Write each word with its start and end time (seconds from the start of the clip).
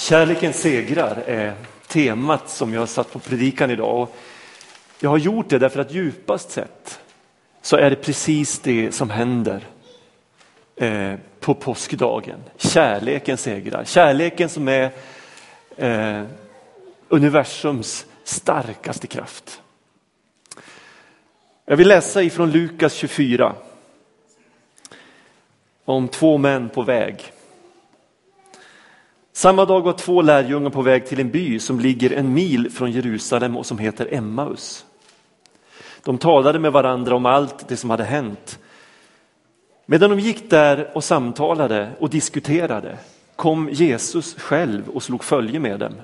Kärleken 0.00 0.52
segrar 0.52 1.22
är 1.26 1.54
temat 1.86 2.50
som 2.50 2.72
jag 2.74 2.80
har 2.80 2.86
satt 2.86 3.12
på 3.12 3.18
predikan 3.18 3.70
idag. 3.70 4.08
Jag 5.00 5.10
har 5.10 5.18
gjort 5.18 5.48
det 5.48 5.58
därför 5.58 5.80
att 5.80 5.92
djupast 5.92 6.50
sett 6.50 7.00
så 7.62 7.76
är 7.76 7.90
det 7.90 7.96
precis 7.96 8.58
det 8.58 8.92
som 8.92 9.10
händer 9.10 9.66
eh, 10.76 11.14
på 11.40 11.54
påskdagen. 11.54 12.40
Kärleken 12.56 13.36
segrar. 13.36 13.84
Kärleken 13.84 14.48
som 14.48 14.68
är 14.68 14.90
eh, 15.76 16.22
universums 17.08 18.06
starkaste 18.24 19.06
kraft. 19.06 19.62
Jag 21.64 21.76
vill 21.76 21.88
läsa 21.88 22.22
ifrån 22.22 22.50
Lukas 22.50 22.94
24 22.94 23.54
om 25.84 26.08
två 26.08 26.38
män 26.38 26.68
på 26.68 26.82
väg. 26.82 27.32
Samma 29.40 29.64
dag 29.64 29.80
var 29.80 29.92
två 29.92 30.22
lärjungar 30.22 30.70
på 30.70 30.82
väg 30.82 31.06
till 31.06 31.20
en 31.20 31.30
by 31.30 31.58
som 31.58 31.80
ligger 31.80 32.12
en 32.12 32.34
mil 32.34 32.70
från 32.70 32.90
Jerusalem 32.90 33.56
och 33.56 33.66
som 33.66 33.78
heter 33.78 34.14
Emmaus. 34.14 34.86
De 36.04 36.18
talade 36.18 36.58
med 36.58 36.72
varandra 36.72 37.16
om 37.16 37.26
allt 37.26 37.68
det 37.68 37.76
som 37.76 37.90
hade 37.90 38.04
hänt. 38.04 38.58
Medan 39.86 40.10
de 40.10 40.20
gick 40.20 40.50
där 40.50 40.90
och 40.94 41.04
samtalade 41.04 41.90
och 41.98 42.10
diskuterade 42.10 42.98
kom 43.36 43.68
Jesus 43.72 44.34
själv 44.34 44.88
och 44.88 45.02
slog 45.02 45.24
följe 45.24 45.60
med 45.60 45.80
dem. 45.80 45.94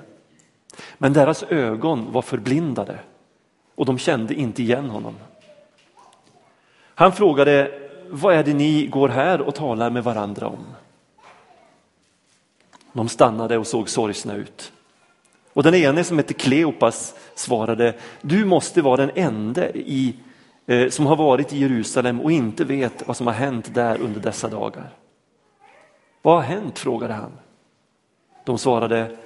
Men 0.99 1.13
deras 1.13 1.43
ögon 1.43 2.13
var 2.13 2.23
förblindade 2.23 2.99
och 3.75 3.87
de 3.87 3.99
kände 3.99 4.35
inte 4.35 4.63
igen 4.63 4.91
honom. 4.91 5.15
Han 6.95 7.13
frågade, 7.13 7.71
vad 8.11 8.35
är 8.35 8.45
det 8.45 8.55
ni 8.55 8.87
går 8.87 9.09
här 9.09 9.41
och 9.41 9.55
talar 9.55 9.91
med 9.91 10.05
varandra 10.05 10.47
om? 10.47 10.67
De 12.97 13.09
stannade 13.09 13.59
och 13.59 13.67
såg 13.67 13.89
sorgsna 13.89 14.35
ut. 14.35 14.73
Och 15.53 15.63
den 15.63 15.75
ene 15.75 16.05
som 16.05 16.19
hette 16.19 16.35
Kleopas 16.35 17.15
svarade, 17.35 17.95
du 18.23 18.45
måste 18.45 18.83
vara 18.83 18.97
den 18.97 19.11
enda 19.15 19.71
i, 19.71 20.17
eh, 20.67 20.89
som 20.89 21.07
har 21.07 21.17
varit 21.17 21.53
i 21.53 21.59
Jerusalem 21.59 22.21
och 22.21 22.33
inte 22.33 22.65
vet 22.65 23.07
vad 23.07 23.17
som 23.17 23.27
har 23.27 23.35
hänt 23.35 23.75
där 23.75 24.01
under 24.01 24.21
dessa 24.21 24.49
dagar. 24.49 24.91
Vad 26.23 26.35
har 26.35 26.43
hänt? 26.43 26.79
frågade 26.79 27.15
han. 27.15 27.33
De 28.45 28.59
svarade, 28.59 29.17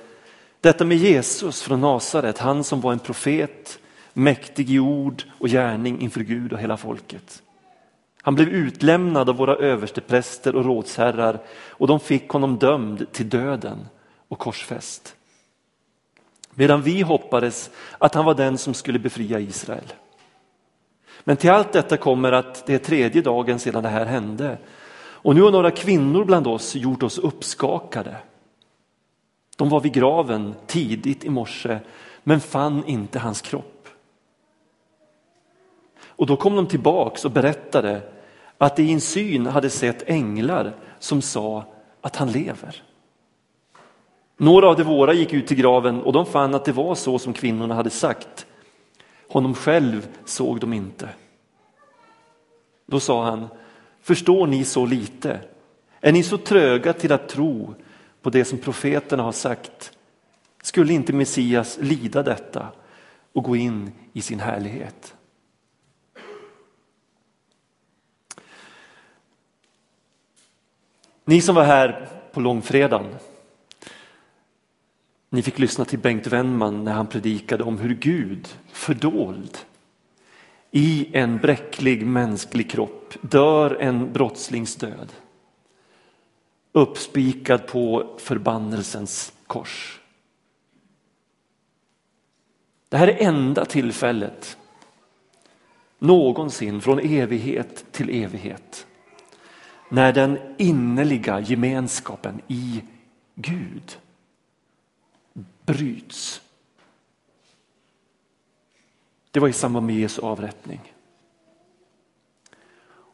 detta 0.61 0.85
med 0.85 0.97
Jesus 0.97 1.63
från 1.63 1.81
Nasaret, 1.81 2.39
han 2.39 2.65
som 2.65 2.81
var 2.81 2.93
en 2.93 2.99
profet, 2.99 3.79
mäktig 4.13 4.71
i 4.71 4.79
ord 4.79 5.23
och 5.39 5.49
gärning 5.49 6.01
inför 6.01 6.21
Gud 6.21 6.53
och 6.53 6.59
hela 6.59 6.77
folket. 6.77 7.43
Han 8.23 8.35
blev 8.35 8.49
utlämnad 8.49 9.29
av 9.29 9.37
våra 9.37 9.57
överstepräster 9.57 10.57
och 10.57 10.65
rådsherrar 10.65 11.39
och 11.69 11.87
de 11.87 12.01
fick 12.01 12.29
honom 12.29 12.59
dömd 12.59 13.13
till 13.13 13.29
döden 13.29 13.89
och 14.29 14.39
korsfäst. 14.39 15.17
Medan 16.55 16.83
vi 16.83 17.01
hoppades 17.01 17.71
att 17.99 18.15
han 18.15 18.25
var 18.25 18.35
den 18.35 18.59
som 18.59 18.75
skulle 18.75 18.99
befria 18.99 19.41
Israel. 19.41 19.93
Men 21.25 21.37
till 21.37 21.51
allt 21.51 21.73
detta 21.73 21.97
kommer 21.97 22.33
att 22.33 22.67
det 22.67 22.75
är 22.75 22.79
tredje 22.79 23.23
dagen 23.23 23.59
sedan 23.59 23.83
det 23.83 23.89
här 23.89 24.07
hände 24.07 24.59
och 25.23 25.35
nu 25.35 25.43
har 25.43 25.51
några 25.51 25.71
kvinnor 25.71 26.25
bland 26.25 26.47
oss 26.47 26.75
gjort 26.75 27.03
oss 27.03 27.19
uppskakade. 27.19 28.17
De 29.57 29.69
var 29.69 29.81
vid 29.81 29.93
graven 29.93 30.55
tidigt 30.67 31.25
i 31.25 31.29
morse 31.29 31.79
men 32.23 32.41
fann 32.41 32.85
inte 32.87 33.19
hans 33.19 33.41
kropp. 33.41 33.80
Och 36.21 36.27
då 36.27 36.37
kom 36.37 36.57
de 36.57 36.67
tillbaks 36.67 37.25
och 37.25 37.31
berättade 37.31 38.03
att 38.59 38.77
de 38.77 38.83
i 38.83 38.93
en 38.93 39.01
syn 39.01 39.47
hade 39.47 39.71
sett 39.71 40.09
änglar 40.09 40.73
som 40.99 41.23
sa 41.23 41.65
att 42.01 42.17
han 42.17 42.33
lever. 42.33 42.83
Några 44.37 44.69
av 44.69 44.77
de 44.77 44.83
våra 44.83 45.13
gick 45.13 45.33
ut 45.33 45.47
till 45.47 45.57
graven 45.57 46.03
och 46.03 46.13
de 46.13 46.27
fann 46.27 46.55
att 46.55 46.65
det 46.65 46.73
var 46.73 46.95
så 46.95 47.19
som 47.19 47.33
kvinnorna 47.33 47.75
hade 47.75 47.91
sagt. 47.91 48.47
Honom 49.29 49.55
själv 49.55 50.09
såg 50.25 50.61
de 50.61 50.73
inte. 50.73 51.09
Då 52.87 53.01
sa 53.01 53.25
han, 53.25 53.49
förstår 54.03 54.47
ni 54.47 54.65
så 54.65 54.87
lite? 54.87 55.41
Är 56.01 56.13
ni 56.13 56.23
så 56.23 56.39
tröga 56.39 56.93
till 56.93 57.13
att 57.13 57.29
tro 57.29 57.75
på 58.23 58.31
det 58.31 58.45
som 58.45 58.59
profeterna 58.59 59.23
har 59.23 59.33
sagt? 59.33 59.93
Skulle 60.63 60.93
inte 60.93 61.13
Messias 61.13 61.79
lida 61.81 62.23
detta 62.23 62.67
och 63.33 63.45
gå 63.45 63.57
in 63.57 63.93
i 64.13 64.21
sin 64.21 64.41
härlighet? 64.41 65.15
Ni 71.25 71.41
som 71.41 71.55
var 71.55 71.65
här 71.65 72.09
på 72.33 72.41
långfredagen, 72.41 73.15
ni 75.31 75.43
fick 75.43 75.59
lyssna 75.59 75.85
till 75.85 75.99
Bengt 75.99 76.27
Wennman 76.27 76.85
när 76.85 76.93
han 76.93 77.07
predikade 77.07 77.65
om 77.65 77.79
hur 77.79 77.95
Gud 77.95 78.49
fördold 78.73 79.59
i 80.71 81.11
en 81.13 81.39
bräcklig 81.39 82.07
mänsklig 82.07 82.71
kropp 82.71 83.15
dör 83.21 83.77
en 83.81 84.13
brottslings 84.13 84.77
död. 84.77 85.13
Uppspikad 86.73 87.67
på 87.67 88.15
förbannelsens 88.19 89.33
kors. 89.47 90.01
Det 92.89 92.97
här 92.97 93.09
är 93.09 93.27
enda 93.27 93.65
tillfället 93.65 94.57
någonsin 95.99 96.81
från 96.81 96.99
evighet 96.99 97.85
till 97.93 98.25
evighet 98.25 98.87
när 99.91 100.13
den 100.13 100.39
innerliga 100.59 101.41
gemenskapen 101.41 102.41
i 102.49 102.83
Gud 103.35 103.99
bryts. 105.67 106.43
Det 109.31 109.41
var 109.41 109.49
i 109.49 109.53
samband 109.53 109.87
med 109.87 109.97
Jesu 109.97 110.23
avrättning. 110.23 110.95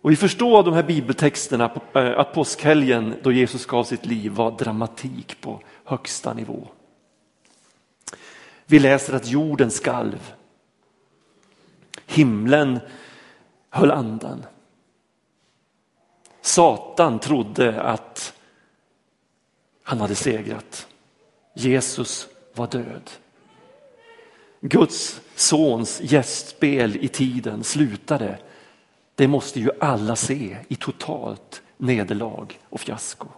Och 0.06 0.10
vi 0.10 0.16
förstår 0.16 0.58
av 0.58 0.64
de 0.64 0.74
här 0.74 0.82
bibeltexterna 0.82 1.80
eh, 1.94 2.18
att 2.18 2.32
påskhelgen 2.32 3.14
då 3.22 3.32
Jesus 3.32 3.66
gav 3.66 3.84
sitt 3.84 4.06
liv 4.06 4.32
var 4.32 4.50
dramatik 4.50 5.40
på 5.40 5.60
högsta 5.84 6.34
nivå. 6.34 6.68
Vi 8.66 8.78
läser 8.78 9.14
att 9.14 9.28
jorden 9.28 9.70
skalv. 9.70 10.32
Himlen 12.06 12.80
höll 13.70 13.90
andan. 13.90 14.42
Satan 16.46 17.18
trodde 17.18 17.82
att 17.82 18.34
han 19.82 20.00
hade 20.00 20.14
segrat. 20.14 20.86
Jesus 21.54 22.28
var 22.54 22.66
död. 22.66 23.10
Guds 24.60 25.20
sons 25.34 26.00
gästspel 26.00 26.96
i 26.96 27.08
tiden 27.08 27.64
slutade. 27.64 28.38
Det 29.14 29.28
måste 29.28 29.60
ju 29.60 29.70
alla 29.80 30.16
se 30.16 30.56
i 30.68 30.76
totalt 30.76 31.62
nederlag 31.76 32.46
och 32.68 32.80
fiasko. 32.80 33.28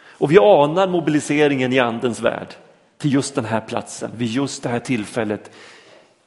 Och 0.00 0.32
vi 0.32 0.38
anar 0.38 0.88
mobiliseringen 0.88 1.72
i 1.72 1.78
andens 1.78 2.20
värld 2.20 2.54
till 2.98 3.12
just 3.12 3.34
den 3.34 3.44
här 3.44 3.60
platsen, 3.60 4.10
vid 4.16 4.28
just 4.28 4.62
det 4.62 4.68
här 4.68 4.80
tillfället. 4.80 5.50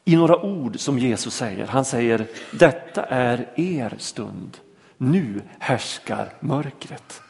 I 0.05 0.15
några 0.15 0.41
ord 0.41 0.79
som 0.79 0.99
Jesus 0.99 1.35
säger. 1.35 1.67
Han 1.67 1.85
säger, 1.85 2.27
detta 2.51 3.03
är 3.03 3.49
er 3.55 3.93
stund. 3.97 4.57
Nu 5.03 5.41
härskar 5.59 6.33
mörkret. 6.39 7.21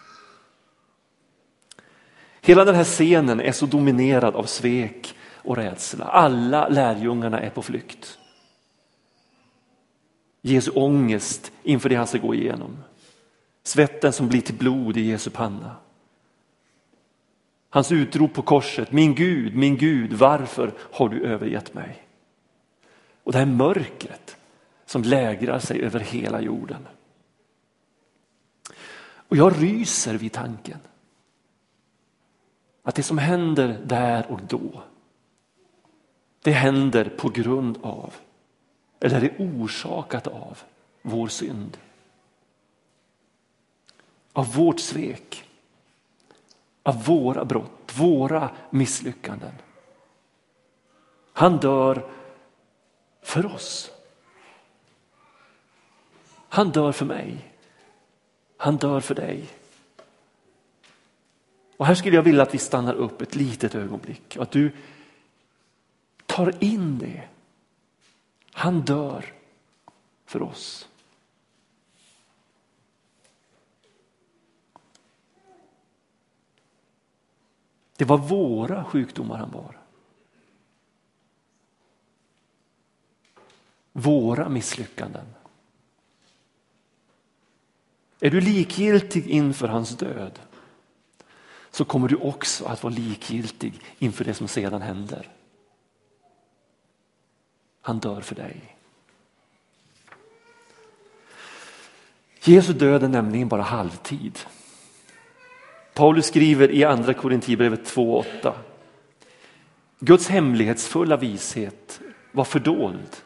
Hela 2.41 2.65
den 2.65 2.75
här 2.75 2.83
scenen 2.83 3.39
är 3.39 3.51
så 3.51 3.65
dominerad 3.65 4.35
av 4.35 4.43
svek 4.43 5.15
och 5.35 5.55
rädsla. 5.55 6.05
Alla 6.05 6.67
lärjungarna 6.67 7.39
är 7.39 7.49
på 7.49 7.61
flykt. 7.61 8.19
Jesu 10.41 10.71
ångest 10.71 11.51
inför 11.63 11.89
det 11.89 11.95
han 11.95 12.07
ska 12.07 12.17
gå 12.17 12.35
igenom. 12.35 12.77
Svetten 13.63 14.13
som 14.13 14.27
blir 14.27 14.41
till 14.41 14.55
blod 14.55 14.97
i 14.97 15.01
Jesu 15.01 15.29
panna. 15.29 15.75
Hans 17.69 17.91
utrop 17.91 18.33
på 18.33 18.41
korset, 18.41 18.91
min 18.91 19.15
Gud, 19.15 19.55
min 19.55 19.77
Gud, 19.77 20.13
varför 20.13 20.73
har 20.91 21.09
du 21.09 21.23
övergett 21.25 21.73
mig? 21.73 22.07
Och 23.23 23.31
det 23.31 23.37
här 23.37 23.45
mörkret 23.45 24.37
som 24.85 25.03
lägrar 25.03 25.59
sig 25.59 25.81
över 25.81 25.99
hela 25.99 26.41
jorden. 26.41 26.87
Och 29.31 29.37
jag 29.37 29.63
ryser 29.63 30.13
vid 30.13 30.31
tanken. 30.31 30.79
Att 32.83 32.95
det 32.95 33.03
som 33.03 33.17
händer 33.17 33.81
där 33.85 34.31
och 34.31 34.39
då, 34.41 34.83
det 36.41 36.51
händer 36.51 37.09
på 37.17 37.29
grund 37.29 37.77
av, 37.81 38.13
eller 38.99 39.23
är 39.23 39.35
orsakat 39.39 40.27
av, 40.27 40.59
vår 41.01 41.27
synd. 41.27 41.77
Av 44.33 44.53
vårt 44.53 44.79
svek, 44.79 45.43
av 46.83 47.05
våra 47.05 47.45
brott, 47.45 47.91
våra 47.97 48.49
misslyckanden. 48.69 49.53
Han 51.33 51.57
dör 51.57 52.09
för 53.21 53.45
oss. 53.45 53.91
Han 56.49 56.71
dör 56.71 56.91
för 56.91 57.05
mig. 57.05 57.51
Han 58.61 58.77
dör 58.77 58.99
för 58.99 59.15
dig. 59.15 59.49
Och 61.77 61.85
här 61.85 61.95
skulle 61.95 62.15
jag 62.15 62.23
vilja 62.23 62.43
att 62.43 62.53
vi 62.53 62.57
stannar 62.57 62.93
upp 62.93 63.21
ett 63.21 63.35
litet 63.35 63.75
ögonblick 63.75 64.35
och 64.37 64.43
att 64.43 64.51
du 64.51 64.71
tar 66.25 66.63
in 66.63 66.99
det. 66.99 67.27
Han 68.51 68.81
dör 68.81 69.25
för 70.25 70.41
oss. 70.41 70.89
Det 77.97 78.05
var 78.05 78.17
våra 78.17 78.83
sjukdomar 78.83 79.37
han 79.37 79.51
bar. 79.51 79.77
Våra 83.91 84.49
misslyckanden. 84.49 85.25
Är 88.23 88.29
du 88.29 88.41
likgiltig 88.41 89.27
inför 89.27 89.67
hans 89.67 89.97
död 89.97 90.39
så 91.71 91.85
kommer 91.85 92.07
du 92.07 92.15
också 92.15 92.65
att 92.65 92.83
vara 92.83 92.93
likgiltig 92.93 93.73
inför 93.99 94.23
det 94.23 94.33
som 94.33 94.47
sedan 94.47 94.81
händer. 94.81 95.29
Han 97.81 97.99
dör 97.99 98.21
för 98.21 98.35
dig. 98.35 98.77
Jesu 102.43 102.73
död 102.73 103.03
är 103.03 103.07
nämligen 103.07 103.47
bara 103.47 103.61
halvtid. 103.61 104.39
Paulus 105.93 106.25
skriver 106.25 106.71
i 106.71 106.83
andra 106.83 107.13
Korintierbrevet 107.13 107.95
2.8. 107.95 108.53
Guds 109.99 110.27
hemlighetsfulla 110.27 111.17
vishet 111.17 112.01
var 112.31 112.43
fördold. 112.43 113.17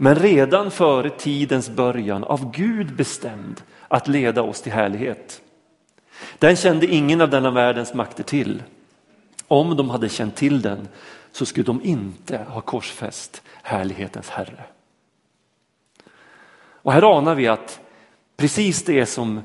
Men 0.00 0.14
redan 0.14 0.70
före 0.70 1.10
tidens 1.10 1.70
början 1.70 2.24
av 2.24 2.50
Gud 2.50 2.96
bestämd 2.96 3.62
att 3.88 4.08
leda 4.08 4.42
oss 4.42 4.62
till 4.62 4.72
härlighet. 4.72 5.42
Den 6.38 6.56
kände 6.56 6.86
ingen 6.86 7.20
av 7.20 7.30
denna 7.30 7.50
världens 7.50 7.94
makter 7.94 8.22
till. 8.22 8.62
Om 9.48 9.76
de 9.76 9.90
hade 9.90 10.08
känt 10.08 10.36
till 10.36 10.62
den 10.62 10.88
så 11.32 11.46
skulle 11.46 11.64
de 11.64 11.84
inte 11.84 12.38
ha 12.38 12.60
korsfäst 12.60 13.42
härlighetens 13.62 14.28
Herre. 14.28 14.64
Och 16.60 16.92
här 16.92 17.18
anar 17.18 17.34
vi 17.34 17.48
att 17.48 17.80
precis 18.36 18.84
det 18.84 19.06
som, 19.06 19.40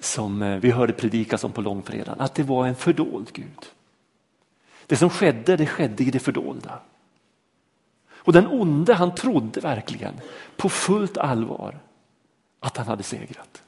som 0.00 0.42
eh, 0.42 0.56
vi 0.56 0.70
hörde 0.70 0.92
predikas 0.92 1.44
om 1.44 1.52
på 1.52 1.60
långfredagen, 1.60 2.20
att 2.20 2.34
det 2.34 2.42
var 2.42 2.66
en 2.66 2.74
fördold 2.74 3.32
Gud. 3.32 3.66
Det 4.86 4.96
som 4.96 5.10
skedde, 5.10 5.56
det 5.56 5.66
skedde 5.66 6.04
i 6.04 6.10
det 6.10 6.18
fördolda. 6.18 6.78
Och 8.22 8.32
den 8.32 8.46
onde 8.46 8.94
han 8.94 9.14
trodde 9.14 9.60
verkligen 9.60 10.14
på 10.56 10.68
fullt 10.68 11.18
allvar 11.18 11.78
att 12.60 12.76
han 12.76 12.86
hade 12.86 13.02
segrat. 13.02 13.62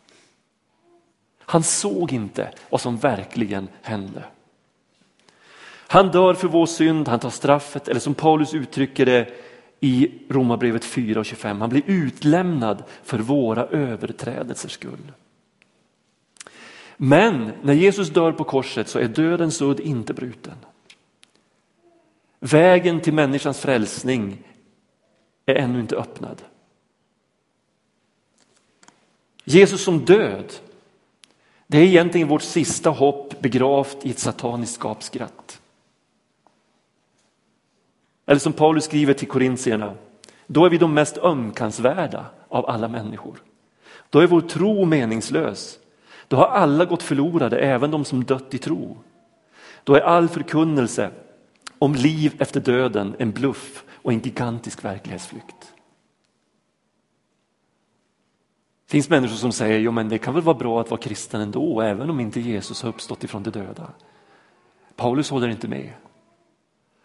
Han 1.38 1.62
såg 1.62 2.12
inte 2.12 2.50
vad 2.70 2.80
som 2.80 2.96
verkligen 2.96 3.68
hände. 3.82 4.24
Han 5.86 6.10
dör 6.10 6.34
för 6.34 6.48
vår 6.48 6.66
synd, 6.66 7.08
han 7.08 7.20
tar 7.20 7.30
straffet, 7.30 7.88
eller 7.88 8.00
som 8.00 8.14
Paulus 8.14 8.54
uttrycker 8.54 9.06
det 9.06 9.28
i 9.80 10.10
Romarbrevet 10.28 10.84
4 10.84 11.20
och 11.20 11.26
25, 11.26 11.60
han 11.60 11.70
blir 11.70 11.82
utlämnad 11.86 12.84
för 13.02 13.18
våra 13.18 13.66
överträdelsers 13.66 14.72
skull. 14.72 15.12
Men 16.96 17.52
när 17.62 17.72
Jesus 17.72 18.08
dör 18.08 18.32
på 18.32 18.44
korset 18.44 18.88
så 18.88 18.98
är 18.98 19.08
dödens 19.08 19.62
udd 19.62 19.80
inte 19.80 20.14
bruten. 20.14 20.54
Vägen 22.44 23.00
till 23.00 23.12
människans 23.12 23.60
frälsning 23.60 24.38
är 25.46 25.54
ännu 25.54 25.80
inte 25.80 25.96
öppnad. 25.96 26.42
Jesus 29.44 29.84
som 29.84 30.04
död, 30.04 30.52
det 31.66 31.78
är 31.78 31.82
egentligen 31.82 32.28
vårt 32.28 32.42
sista 32.42 32.90
hopp 32.90 33.40
begravt 33.40 34.06
i 34.06 34.10
ett 34.10 34.18
sataniskt 34.18 34.78
gapskratt. 34.78 35.60
Eller 38.26 38.40
som 38.40 38.52
Paulus 38.52 38.84
skriver 38.84 39.14
till 39.14 39.28
korintierna, 39.28 39.94
då 40.46 40.64
är 40.64 40.70
vi 40.70 40.78
de 40.78 40.94
mest 40.94 41.18
ömkansvärda 41.18 42.26
av 42.48 42.66
alla 42.66 42.88
människor. 42.88 43.42
Då 44.10 44.18
är 44.18 44.26
vår 44.26 44.40
tro 44.40 44.84
meningslös. 44.84 45.78
Då 46.28 46.36
har 46.36 46.46
alla 46.46 46.84
gått 46.84 47.02
förlorade, 47.02 47.58
även 47.58 47.90
de 47.90 48.04
som 48.04 48.24
dött 48.24 48.54
i 48.54 48.58
tro. 48.58 48.96
Då 49.84 49.94
är 49.94 50.00
all 50.00 50.28
förkunnelse 50.28 51.10
om 51.82 51.94
liv 51.94 52.34
efter 52.38 52.60
döden 52.60 53.16
en 53.18 53.30
bluff 53.30 53.84
och 53.92 54.12
en 54.12 54.18
gigantisk 54.18 54.84
verklighetsflykt. 54.84 55.72
Det 58.86 58.90
finns 58.90 59.08
människor 59.08 59.36
som 59.36 59.52
säger, 59.52 59.78
jo 59.78 59.90
men 59.92 60.08
det 60.08 60.18
kan 60.18 60.34
väl 60.34 60.42
vara 60.42 60.58
bra 60.58 60.80
att 60.80 60.90
vara 60.90 61.00
kristen 61.00 61.40
ändå, 61.40 61.80
även 61.80 62.10
om 62.10 62.20
inte 62.20 62.40
Jesus 62.40 62.82
har 62.82 62.88
uppstått 62.88 63.24
ifrån 63.24 63.42
de 63.42 63.50
döda. 63.50 63.90
Paulus 64.96 65.30
håller 65.30 65.48
inte 65.48 65.68
med. 65.68 65.92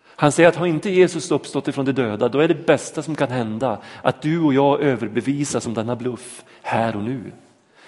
Han 0.05 0.31
säger 0.31 0.49
att 0.49 0.55
har 0.55 0.67
inte 0.67 0.89
Jesus 0.89 1.31
uppstått 1.31 1.67
ifrån 1.67 1.85
de 1.85 1.91
döda, 1.91 2.29
då 2.29 2.39
är 2.39 2.47
det 2.47 2.65
bästa 2.65 3.03
som 3.03 3.15
kan 3.15 3.29
hända 3.29 3.81
att 4.01 4.21
du 4.21 4.41
och 4.41 4.53
jag 4.53 4.81
överbevisas 4.81 5.67
om 5.67 5.73
denna 5.73 5.95
bluff 5.95 6.43
här 6.61 6.95
och 6.95 7.03
nu. 7.03 7.31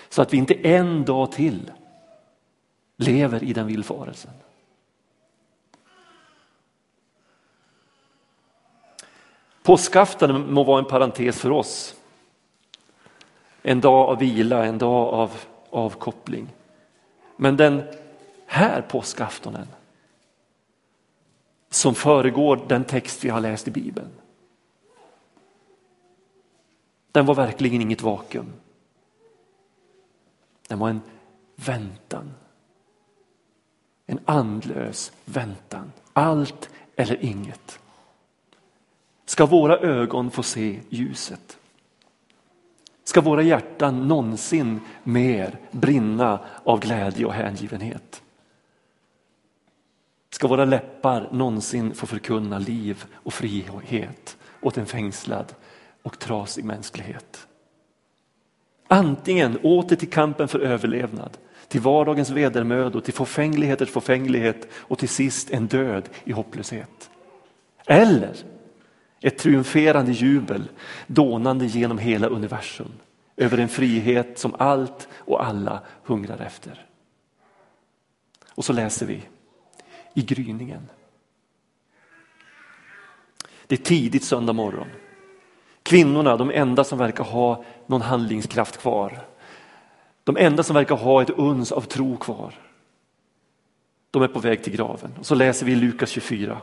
Så 0.09 0.21
att 0.21 0.33
vi 0.33 0.37
inte 0.37 0.53
en 0.53 1.05
dag 1.05 1.31
till 1.31 1.71
lever 2.97 3.43
i 3.43 3.53
den 3.53 3.67
villfarelsen. 3.67 4.31
Påskafton 9.63 10.53
må 10.53 10.63
vara 10.63 10.79
en 10.79 10.85
parentes 10.85 11.39
för 11.39 11.51
oss. 11.51 11.95
En 13.61 13.81
dag 13.81 14.09
av 14.09 14.17
vila, 14.17 14.65
en 14.65 14.77
dag 14.77 15.13
av 15.13 15.31
avkoppling. 15.69 16.47
Men 17.35 17.57
den 17.57 17.83
här 18.45 18.81
påskaftonen 18.81 19.67
som 21.69 21.95
föregår 21.95 22.65
den 22.67 22.83
text 22.83 23.23
vi 23.23 23.29
har 23.29 23.41
läst 23.41 23.67
i 23.67 23.71
Bibeln. 23.71 24.09
Den 27.11 27.25
var 27.25 27.35
verkligen 27.35 27.81
inget 27.81 28.01
vakuum. 28.01 28.53
Den 30.67 30.79
var 30.79 30.89
en 30.89 31.01
väntan. 31.55 32.33
En 34.05 34.19
andlös 34.25 35.11
väntan. 35.25 35.91
Allt 36.13 36.69
eller 36.95 37.23
inget. 37.23 37.79
Ska 39.29 39.45
våra 39.45 39.77
ögon 39.77 40.31
få 40.31 40.43
se 40.43 40.79
ljuset? 40.89 41.57
Ska 43.03 43.21
våra 43.21 43.41
hjärtan 43.41 44.07
någonsin 44.07 44.79
mer 45.03 45.57
brinna 45.71 46.39
av 46.63 46.79
glädje 46.79 47.25
och 47.25 47.33
hängivenhet? 47.33 48.21
Ska 50.29 50.47
våra 50.47 50.65
läppar 50.65 51.29
någonsin 51.31 51.93
få 51.93 52.07
förkunna 52.07 52.59
liv 52.59 53.03
och 53.13 53.33
frihet 53.33 54.37
åt 54.61 54.77
en 54.77 54.85
fängslad 54.85 55.53
och 56.03 56.19
trasig 56.19 56.65
mänsklighet? 56.65 57.47
Antingen 58.87 59.57
åter 59.63 59.95
till 59.95 60.09
kampen 60.09 60.47
för 60.47 60.59
överlevnad, 60.59 61.37
till 61.67 61.81
vardagens 61.81 62.29
vedermödor, 62.29 63.01
till 63.01 63.13
förfängligheters 63.13 63.89
förfänglighet 63.89 64.67
och 64.73 64.99
till 64.99 65.09
sist 65.09 65.51
en 65.51 65.67
död 65.67 66.09
i 66.23 66.31
hopplöshet. 66.31 67.09
Eller 67.85 68.35
ett 69.21 69.37
triumferande 69.37 70.11
jubel 70.11 70.69
dånande 71.07 71.65
genom 71.65 71.97
hela 71.97 72.27
universum 72.27 72.91
över 73.37 73.57
en 73.57 73.69
frihet 73.69 74.39
som 74.39 74.55
allt 74.59 75.07
och 75.13 75.45
alla 75.45 75.81
hungrar 76.03 76.41
efter. 76.41 76.85
Och 78.55 78.65
så 78.65 78.73
läser 78.73 79.05
vi 79.05 79.21
i 80.13 80.21
gryningen. 80.21 80.89
Det 83.67 83.75
är 83.75 83.83
tidigt 83.83 84.23
söndag 84.23 84.53
morgon. 84.53 84.87
Kvinnorna, 85.83 86.37
de 86.37 86.51
enda 86.51 86.83
som 86.83 86.97
verkar 86.97 87.23
ha 87.23 87.63
någon 87.87 88.01
handlingskraft 88.01 88.77
kvar. 88.77 89.19
De 90.23 90.37
enda 90.37 90.63
som 90.63 90.73
verkar 90.73 90.95
ha 90.95 91.21
ett 91.21 91.29
uns 91.29 91.71
av 91.71 91.81
tro 91.81 92.17
kvar. 92.17 92.53
De 94.11 94.21
är 94.21 94.27
på 94.27 94.39
väg 94.39 94.63
till 94.63 94.73
graven. 94.73 95.11
Och 95.19 95.25
så 95.25 95.35
läser 95.35 95.65
vi 95.65 95.71
i 95.71 95.75
Lukas 95.75 96.09
24. 96.09 96.61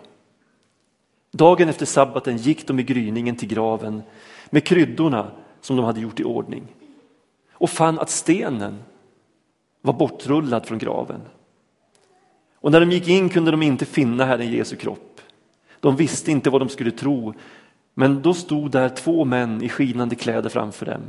Dagen 1.36 1.68
efter 1.68 1.86
sabbaten 1.86 2.36
gick 2.36 2.66
de 2.66 2.80
i 2.80 2.82
gryningen 2.82 3.36
till 3.36 3.48
graven 3.48 4.02
med 4.50 4.64
kryddorna 4.64 5.30
som 5.60 5.76
de 5.76 5.84
hade 5.84 6.00
gjort 6.00 6.20
i 6.20 6.24
ordning 6.24 6.62
och 7.52 7.70
fann 7.70 7.98
att 7.98 8.10
stenen 8.10 8.78
var 9.82 9.92
bortrullad 9.92 10.66
från 10.66 10.78
graven. 10.78 11.20
Och 12.54 12.72
när 12.72 12.80
de 12.80 12.90
gick 12.90 13.08
in 13.08 13.28
kunde 13.28 13.50
de 13.50 13.62
inte 13.62 13.84
finna 13.84 14.24
Herren 14.24 14.52
Jesu 14.52 14.76
kropp. 14.76 15.20
De 15.80 15.96
visste 15.96 16.30
inte 16.30 16.50
vad 16.50 16.60
de 16.60 16.68
skulle 16.68 16.90
tro, 16.90 17.34
men 17.94 18.22
då 18.22 18.34
stod 18.34 18.70
där 18.70 18.88
två 18.88 19.24
män 19.24 19.62
i 19.62 19.68
skinande 19.68 20.14
kläder 20.14 20.48
framför 20.48 20.86
dem. 20.86 21.02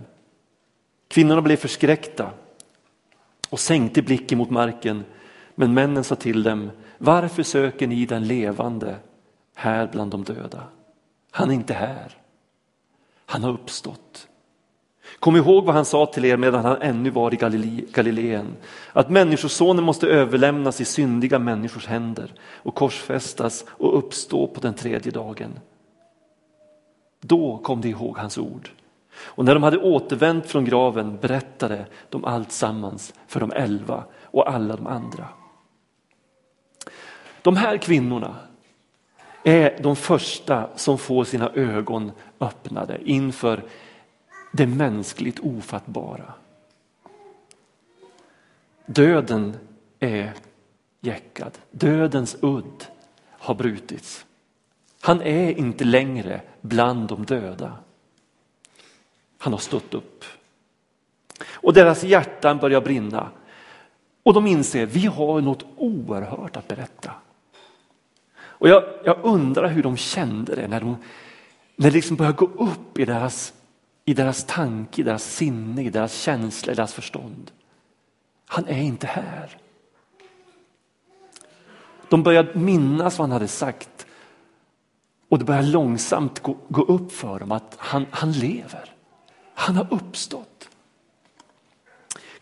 Kvinnorna 1.07 1.41
blev 1.41 1.57
förskräckta 1.57 2.29
och 3.49 3.59
sänkte 3.59 4.01
blicken 4.01 4.37
mot 4.37 4.49
marken, 4.49 5.03
men 5.55 5.73
männen 5.73 6.03
sa 6.03 6.15
till 6.15 6.43
dem, 6.43 6.71
varför 6.97 7.43
söker 7.43 7.87
ni 7.87 8.05
den 8.05 8.27
levande 8.27 8.95
här 9.57 9.87
bland 9.87 10.11
de 10.11 10.23
döda? 10.23 10.63
Han 11.31 11.49
är 11.49 11.53
inte 11.53 11.73
här. 11.73 12.17
Han 13.25 13.43
har 13.43 13.51
uppstått. 13.51 14.27
Kom 15.19 15.35
ihåg 15.35 15.65
vad 15.65 15.75
han 15.75 15.85
sa 15.85 16.05
till 16.05 16.25
er 16.25 16.37
medan 16.37 16.65
han 16.65 16.81
ännu 16.81 17.09
var 17.09 17.33
i 17.33 17.37
Galileen. 17.91 18.55
Att 18.93 19.09
människosonen 19.09 19.83
måste 19.83 20.07
överlämnas 20.07 20.81
i 20.81 20.85
syndiga 20.85 21.39
människors 21.39 21.87
händer 21.87 22.33
och 22.41 22.75
korsfästas 22.75 23.65
och 23.69 23.97
uppstå 23.97 24.47
på 24.47 24.61
den 24.61 24.73
tredje 24.73 25.11
dagen. 25.11 25.59
Då 27.21 27.57
kom 27.57 27.81
de 27.81 27.89
ihåg 27.89 28.17
hans 28.17 28.37
ord. 28.37 28.69
Och 29.19 29.45
när 29.45 29.53
de 29.53 29.63
hade 29.63 29.77
återvänt 29.77 30.45
från 30.45 30.65
graven 30.65 31.17
berättade 31.17 31.85
de 32.09 32.25
allt 32.25 32.51
sammans 32.51 33.13
för 33.27 33.39
de 33.39 33.51
elva 33.51 34.03
och 34.23 34.49
alla 34.49 34.75
de 34.75 34.87
andra. 34.87 35.27
De 37.41 37.55
här 37.55 37.77
kvinnorna 37.77 38.35
är 39.47 39.79
de 39.83 39.95
första 39.95 40.69
som 40.75 40.97
får 40.97 41.23
sina 41.23 41.49
ögon 41.49 42.11
öppnade 42.39 42.99
inför 43.03 43.63
det 44.51 44.67
mänskligt 44.67 45.39
ofattbara. 45.39 46.33
Döden 48.85 49.57
är 49.99 50.33
jäckad, 51.01 51.57
dödens 51.71 52.37
udd 52.41 52.85
har 53.29 53.55
brutits. 53.55 54.25
Han 55.01 55.21
är 55.21 55.57
inte 55.57 55.83
längre 55.83 56.41
bland 56.61 57.07
de 57.07 57.25
döda. 57.25 57.77
Han 59.37 59.53
har 59.53 59.59
stått 59.59 59.93
upp. 59.93 60.23
Och 61.49 61.73
deras 61.73 62.03
hjärtan 62.03 62.57
börjar 62.57 62.81
brinna. 62.81 63.29
Och 64.23 64.33
de 64.33 64.47
inser, 64.47 64.85
vi 64.85 65.05
har 65.05 65.41
något 65.41 65.65
oerhört 65.75 66.57
att 66.57 66.67
berätta. 66.67 67.11
Och 68.59 68.69
jag, 68.69 68.83
jag 69.03 69.17
undrar 69.23 69.67
hur 69.67 69.83
de 69.83 69.97
kände 69.97 70.55
det 70.55 70.67
när, 70.67 70.79
de, 70.79 70.97
när 71.75 71.89
det 71.89 71.95
liksom 71.95 72.15
började 72.15 72.37
gå 72.37 72.45
upp 72.45 72.99
i 72.99 73.05
deras, 73.05 73.53
i 74.05 74.13
deras 74.13 74.45
tanke, 74.45 75.01
i 75.01 75.03
deras 75.03 75.23
sinne, 75.23 75.83
i 75.83 75.89
deras 75.89 76.21
känsla, 76.21 76.71
i 76.71 76.75
deras 76.75 76.93
förstånd. 76.93 77.51
Han 78.47 78.67
är 78.67 78.81
inte 78.81 79.07
här. 79.07 79.57
De 82.09 82.23
började 82.23 82.59
minnas 82.59 83.17
vad 83.17 83.27
han 83.27 83.31
hade 83.31 83.47
sagt 83.47 84.07
och 85.29 85.39
det 85.39 85.45
började 85.45 85.67
långsamt 85.67 86.39
gå, 86.39 86.57
gå 86.67 86.83
upp 86.83 87.11
för 87.11 87.39
dem 87.39 87.51
att 87.51 87.75
han, 87.77 88.05
han 88.11 88.31
lever. 88.31 88.93
Han 89.53 89.75
har 89.75 89.87
uppstått. 89.93 90.69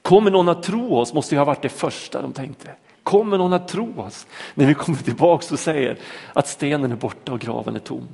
Kommer 0.02 0.32
någon 0.32 0.50
att 0.50 0.64
tro 0.64 0.96
oss 0.96 1.14
måste 1.14 1.36
ju 1.36 1.40
ha 1.40 1.46
varit 1.46 1.62
det 1.62 1.70
första 1.70 2.22
de 2.22 2.34
tänkte. 2.34 2.76
Kommer 3.06 3.38
någon 3.38 3.54
att 3.54 3.68
tro 3.68 4.02
oss 4.02 4.28
när 4.54 4.66
vi 4.66 4.74
kommer 4.74 4.98
tillbaka 4.98 5.54
och 5.54 5.60
säger 5.60 6.00
att 6.34 6.48
stenen 6.48 6.92
är 6.92 6.96
borta 6.96 7.32
och 7.32 7.40
graven 7.40 7.76
är 7.76 7.80
tom? 7.80 8.08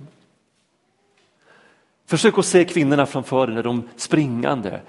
Försök 2.05 2.37
att 2.37 2.45
se 2.45 2.65
kvinnorna 2.65 3.05
framför 3.05 3.47
dig 3.47 3.55
när 3.55 3.63
de 3.63 3.89
springande 3.95 4.81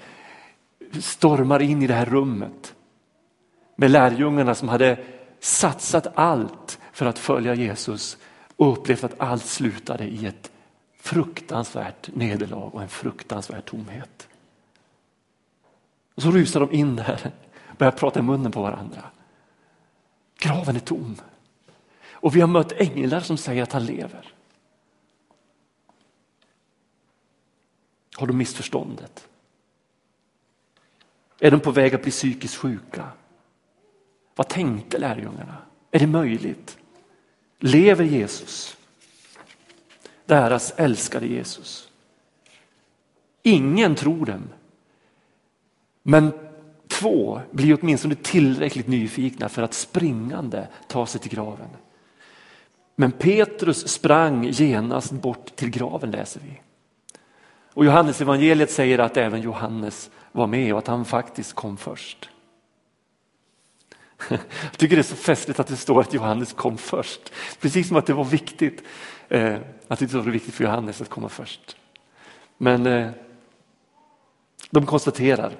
stormar 1.01 1.61
in 1.61 1.81
i 1.81 1.87
det 1.87 1.93
här 1.93 2.05
rummet 2.05 2.75
med 3.75 3.91
lärjungarna 3.91 4.55
som 4.55 4.69
hade 4.69 4.97
satsat 5.39 6.07
allt 6.15 6.79
för 6.91 7.05
att 7.05 7.19
följa 7.19 7.55
Jesus 7.55 8.17
och 8.57 8.71
upplevt 8.71 9.03
att 9.03 9.19
allt 9.19 9.45
slutade 9.45 10.03
i 10.03 10.25
ett 10.25 10.51
fruktansvärt 10.99 12.15
nederlag 12.15 12.69
och 12.73 12.81
en 12.81 12.89
fruktansvärd 12.89 13.65
tomhet. 13.65 14.27
Och 16.15 16.21
så 16.21 16.31
rusar 16.31 16.59
de 16.59 16.71
in 16.71 16.95
där 16.95 17.31
och 17.69 17.75
börjar 17.77 17.91
prata 17.91 18.19
i 18.19 18.23
munnen 18.23 18.51
på 18.51 18.61
varandra. 18.61 19.01
Graven 20.43 20.75
är 20.75 20.79
tom. 20.79 21.15
Och 22.11 22.35
vi 22.35 22.41
har 22.41 22.47
mött 22.47 22.71
änglar 22.71 23.19
som 23.19 23.37
säger 23.37 23.63
att 23.63 23.71
han 23.71 23.85
lever. 23.85 24.33
Har 28.15 28.27
de 28.27 28.37
missförståndet? 28.37 29.27
Är 31.39 31.51
de 31.51 31.59
på 31.59 31.71
väg 31.71 31.95
att 31.95 32.01
bli 32.01 32.11
psykiskt 32.11 32.55
sjuka? 32.55 33.09
Vad 34.35 34.47
tänkte 34.47 34.97
lärjungarna? 34.97 35.57
Är 35.91 35.99
det 35.99 36.07
möjligt? 36.07 36.77
Lever 37.59 38.05
Jesus? 38.05 38.77
Deras 40.25 40.71
älskade 40.71 41.27
Jesus. 41.27 41.89
Ingen 43.43 43.95
tror 43.95 44.25
dem. 44.25 44.49
Men 46.03 46.42
två 47.03 47.41
blir 47.51 47.77
åtminstone 47.81 48.15
tillräckligt 48.15 48.87
nyfikna 48.87 49.49
för 49.49 49.61
att 49.61 49.73
springande 49.73 50.67
ta 50.87 51.05
sig 51.05 51.21
till 51.21 51.31
graven. 51.31 51.69
Men 52.95 53.11
Petrus 53.11 53.87
sprang 53.87 54.43
genast 54.43 55.11
bort 55.11 55.55
till 55.55 55.69
graven 55.69 56.11
läser 56.11 56.39
vi. 56.39 56.61
Och 57.73 57.85
Johannes 57.85 58.21
evangeliet 58.21 58.71
säger 58.71 58.99
att 58.99 59.17
även 59.17 59.41
Johannes 59.41 60.09
var 60.31 60.47
med 60.47 60.73
och 60.73 60.79
att 60.79 60.87
han 60.87 61.05
faktiskt 61.05 61.53
kom 61.53 61.77
först. 61.77 62.29
Jag 64.29 64.77
tycker 64.77 64.95
det 64.95 65.01
är 65.01 65.03
så 65.03 65.15
festligt 65.15 65.59
att 65.59 65.67
det 65.67 65.75
står 65.75 66.01
att 66.01 66.13
Johannes 66.13 66.53
kom 66.53 66.77
först. 66.77 67.31
Precis 67.59 67.87
som 67.87 67.97
att 67.97 68.05
det 68.05 68.13
var 68.13 68.23
viktigt 68.23 68.83
eh, 69.29 69.57
att 69.87 69.99
det 69.99 70.13
var 70.13 70.21
viktigt 70.21 70.53
för 70.53 70.63
Johannes 70.63 71.01
att 71.01 71.09
komma 71.09 71.29
först. 71.29 71.77
Men 72.57 72.85
eh, 72.85 73.09
de 74.69 74.85
konstaterar 74.85 75.51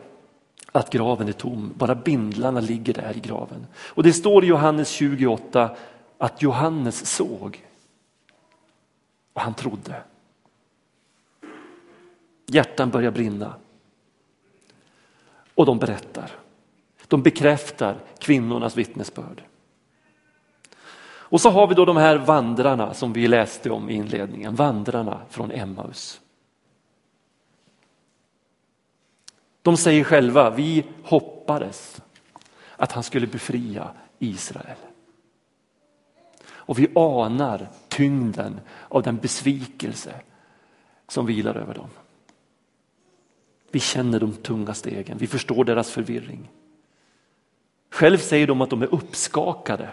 att 0.75 0.89
graven 0.89 1.27
är 1.27 1.31
tom, 1.31 1.73
bara 1.75 1.95
bindlarna 1.95 2.59
ligger 2.59 2.93
där 2.93 3.17
i 3.17 3.19
graven. 3.19 3.67
Och 3.75 4.03
det 4.03 4.13
står 4.13 4.43
i 4.43 4.47
Johannes 4.47 4.89
28 4.89 5.75
att 6.17 6.41
Johannes 6.41 7.05
såg 7.05 7.65
och 9.33 9.41
han 9.41 9.53
trodde. 9.53 10.03
Hjärtan 12.45 12.89
börjar 12.89 13.11
brinna. 13.11 13.55
Och 15.55 15.65
de 15.65 15.79
berättar. 15.79 16.31
De 17.07 17.21
bekräftar 17.21 17.97
kvinnornas 18.17 18.77
vittnesbörd. 18.77 19.43
Och 21.05 21.41
så 21.41 21.49
har 21.49 21.67
vi 21.67 21.75
då 21.75 21.85
de 21.85 21.97
här 21.97 22.17
vandrarna 22.17 22.93
som 22.93 23.13
vi 23.13 23.27
läste 23.27 23.69
om 23.69 23.89
i 23.89 23.93
inledningen, 23.93 24.55
vandrarna 24.55 25.21
från 25.29 25.51
Emmaus. 25.51 26.21
De 29.63 29.77
säger 29.77 30.03
själva, 30.03 30.49
vi 30.49 30.85
hoppades 31.03 32.01
att 32.75 32.91
han 32.91 33.03
skulle 33.03 33.27
befria 33.27 33.91
Israel. 34.19 34.77
Och 36.45 36.79
vi 36.79 36.87
anar 36.95 37.67
tyngden 37.87 38.59
av 38.89 39.03
den 39.03 39.17
besvikelse 39.17 40.13
som 41.07 41.25
vilar 41.25 41.55
över 41.55 41.73
dem. 41.73 41.89
Vi 43.71 43.79
känner 43.79 44.19
de 44.19 44.33
tunga 44.33 44.73
stegen, 44.73 45.17
vi 45.17 45.27
förstår 45.27 45.63
deras 45.63 45.91
förvirring. 45.91 46.49
Själv 47.89 48.17
säger 48.17 48.47
de 48.47 48.61
att 48.61 48.69
de 48.69 48.81
är 48.81 48.93
uppskakade. 48.93 49.89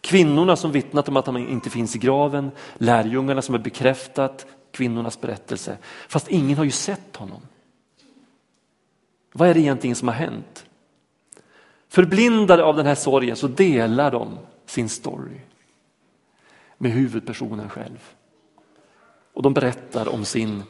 Kvinnorna 0.00 0.56
som 0.56 0.72
vittnat 0.72 1.08
om 1.08 1.16
att 1.16 1.26
han 1.26 1.36
inte 1.36 1.70
finns 1.70 1.96
i 1.96 1.98
graven, 1.98 2.50
lärjungarna 2.74 3.42
som 3.42 3.54
har 3.54 3.62
bekräftat 3.62 4.46
kvinnornas 4.70 5.20
berättelse, 5.20 5.78
fast 6.08 6.28
ingen 6.28 6.58
har 6.58 6.64
ju 6.64 6.70
sett 6.70 7.16
honom. 7.16 7.40
Vad 9.36 9.48
är 9.48 9.54
det 9.54 9.60
egentligen 9.60 9.96
som 9.96 10.08
har 10.08 10.14
hänt? 10.14 10.66
Förblindade 11.88 12.64
av 12.64 12.76
den 12.76 12.86
här 12.86 12.94
sorgen 12.94 13.36
så 13.36 13.48
delar 13.48 14.10
de 14.10 14.38
sin 14.66 14.88
story 14.88 15.40
med 16.78 16.92
huvudpersonen 16.92 17.68
själv. 17.68 18.14
Och 19.32 19.42
de 19.42 19.54
berättar 19.54 20.08
om, 20.08 20.24
sin, 20.24 20.62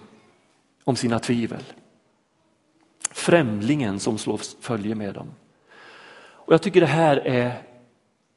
om 0.84 0.96
sina 0.96 1.18
tvivel. 1.18 1.62
Främlingen 3.10 4.00
som 4.00 4.18
slår 4.18 4.40
följe 4.60 4.94
med 4.94 5.14
dem. 5.14 5.30
Och 6.16 6.52
Jag 6.52 6.62
tycker 6.62 6.80
det 6.80 6.86
här 6.86 7.16
är 7.16 7.62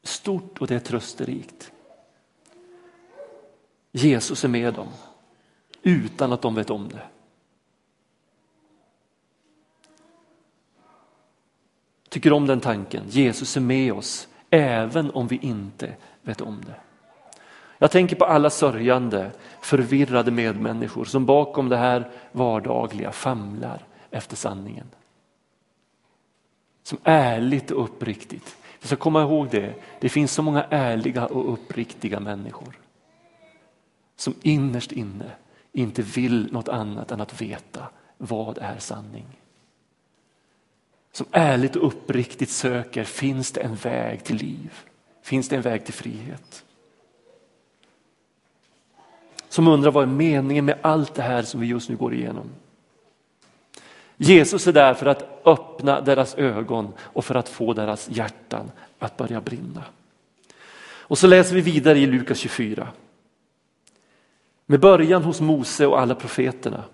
stort 0.02 0.58
och 0.58 0.66
det 0.66 0.74
är 0.74 0.80
trösterikt. 0.80 1.72
Jesus 3.92 4.44
är 4.44 4.48
med 4.48 4.74
dem 4.74 4.88
utan 5.82 6.32
att 6.32 6.42
de 6.42 6.54
vet 6.54 6.70
om 6.70 6.88
det. 6.88 7.02
Tycker 12.08 12.32
om 12.32 12.46
den 12.46 12.60
tanken. 12.60 13.04
Jesus 13.08 13.56
är 13.56 13.60
med 13.60 13.92
oss 13.92 14.28
även 14.50 15.10
om 15.10 15.26
vi 15.26 15.36
inte 15.36 15.94
vet 16.22 16.40
om 16.40 16.60
det. 16.66 16.74
Jag 17.78 17.90
tänker 17.90 18.16
på 18.16 18.24
alla 18.24 18.50
sörjande, 18.50 19.30
förvirrade 19.60 20.30
medmänniskor 20.30 21.04
som 21.04 21.26
bakom 21.26 21.68
det 21.68 21.76
här 21.76 22.10
vardagliga 22.32 23.12
famlar 23.12 23.86
efter 24.10 24.36
sanningen. 24.36 24.86
Som 26.82 26.98
ärligt 27.04 27.70
och 27.70 27.84
uppriktigt. 27.84 28.56
Vi 28.80 28.86
ska 28.86 28.96
komma 28.96 29.22
ihåg 29.22 29.48
det, 29.50 29.74
det 30.00 30.08
finns 30.08 30.32
så 30.32 30.42
många 30.42 30.64
ärliga 30.70 31.26
och 31.26 31.52
uppriktiga 31.52 32.20
människor. 32.20 32.78
Som 34.16 34.34
innerst 34.42 34.92
inne 34.92 35.30
inte 35.72 36.02
vill 36.02 36.52
något 36.52 36.68
annat 36.68 37.10
än 37.10 37.20
att 37.20 37.40
veta 37.40 37.82
vad 38.16 38.58
är 38.58 38.78
sanning 38.78 39.37
som 41.12 41.26
ärligt 41.30 41.76
och 41.76 41.86
uppriktigt 41.86 42.50
söker, 42.50 43.04
finns 43.04 43.52
det 43.52 43.60
en 43.60 43.74
väg 43.74 44.24
till 44.24 44.36
liv? 44.36 44.72
Finns 45.22 45.48
det 45.48 45.56
en 45.56 45.62
väg 45.62 45.84
till 45.84 45.94
frihet? 45.94 46.64
Som 49.48 49.68
undrar 49.68 49.90
vad 49.90 50.02
är 50.02 50.06
meningen 50.06 50.64
med 50.64 50.78
allt 50.82 51.14
det 51.14 51.22
här 51.22 51.42
som 51.42 51.60
vi 51.60 51.66
just 51.66 51.88
nu 51.88 51.96
går 51.96 52.14
igenom? 52.14 52.50
Jesus 54.16 54.66
är 54.66 54.72
där 54.72 54.94
för 54.94 55.06
att 55.06 55.40
öppna 55.44 56.00
deras 56.00 56.34
ögon 56.34 56.92
och 56.98 57.24
för 57.24 57.34
att 57.34 57.48
få 57.48 57.72
deras 57.72 58.08
hjärtan 58.10 58.70
att 58.98 59.16
börja 59.16 59.40
brinna. 59.40 59.84
Och 60.80 61.18
så 61.18 61.26
läser 61.26 61.54
vi 61.54 61.60
vidare 61.60 61.98
i 61.98 62.06
Lukas 62.06 62.38
24. 62.38 62.88
Med 64.66 64.80
början 64.80 65.22
hos 65.22 65.40
Mose 65.40 65.86
och 65.86 66.00
alla 66.00 66.14
profeterna 66.14 66.84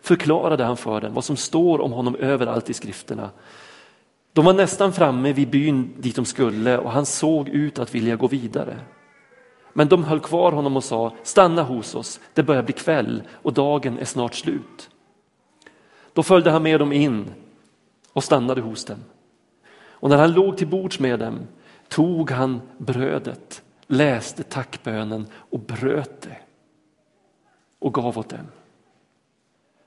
förklarade 0.00 0.64
han 0.64 0.76
för 0.76 1.00
dem 1.00 1.14
vad 1.14 1.24
som 1.24 1.36
står 1.36 1.80
om 1.80 1.92
honom 1.92 2.16
överallt 2.16 2.70
i 2.70 2.74
skrifterna. 2.74 3.30
De 4.32 4.44
var 4.44 4.52
nästan 4.52 4.92
framme 4.92 5.32
vid 5.32 5.50
byn 5.50 5.94
dit 5.98 6.16
de 6.16 6.24
skulle 6.24 6.78
och 6.78 6.90
han 6.90 7.06
såg 7.06 7.48
ut 7.48 7.78
att 7.78 7.94
vilja 7.94 8.16
gå 8.16 8.26
vidare. 8.26 8.78
Men 9.72 9.88
de 9.88 10.04
höll 10.04 10.20
kvar 10.20 10.52
honom 10.52 10.76
och 10.76 10.84
sa, 10.84 11.12
stanna 11.22 11.62
hos 11.62 11.94
oss, 11.94 12.20
det 12.34 12.42
börjar 12.42 12.62
bli 12.62 12.72
kväll 12.72 13.22
och 13.32 13.52
dagen 13.52 13.98
är 13.98 14.04
snart 14.04 14.34
slut. 14.34 14.90
Då 16.12 16.22
följde 16.22 16.50
han 16.50 16.62
med 16.62 16.80
dem 16.80 16.92
in 16.92 17.30
och 18.12 18.24
stannade 18.24 18.60
hos 18.60 18.84
dem. 18.84 18.98
Och 20.02 20.08
när 20.08 20.16
han 20.16 20.32
låg 20.32 20.56
till 20.56 20.66
bords 20.66 20.98
med 20.98 21.18
dem 21.18 21.40
tog 21.88 22.30
han 22.30 22.60
brödet, 22.78 23.62
läste 23.86 24.42
tackbönen 24.42 25.26
och 25.34 25.60
bröt 25.60 26.20
det 26.20 26.36
och 27.78 27.94
gav 27.94 28.18
åt 28.18 28.28
dem. 28.28 28.46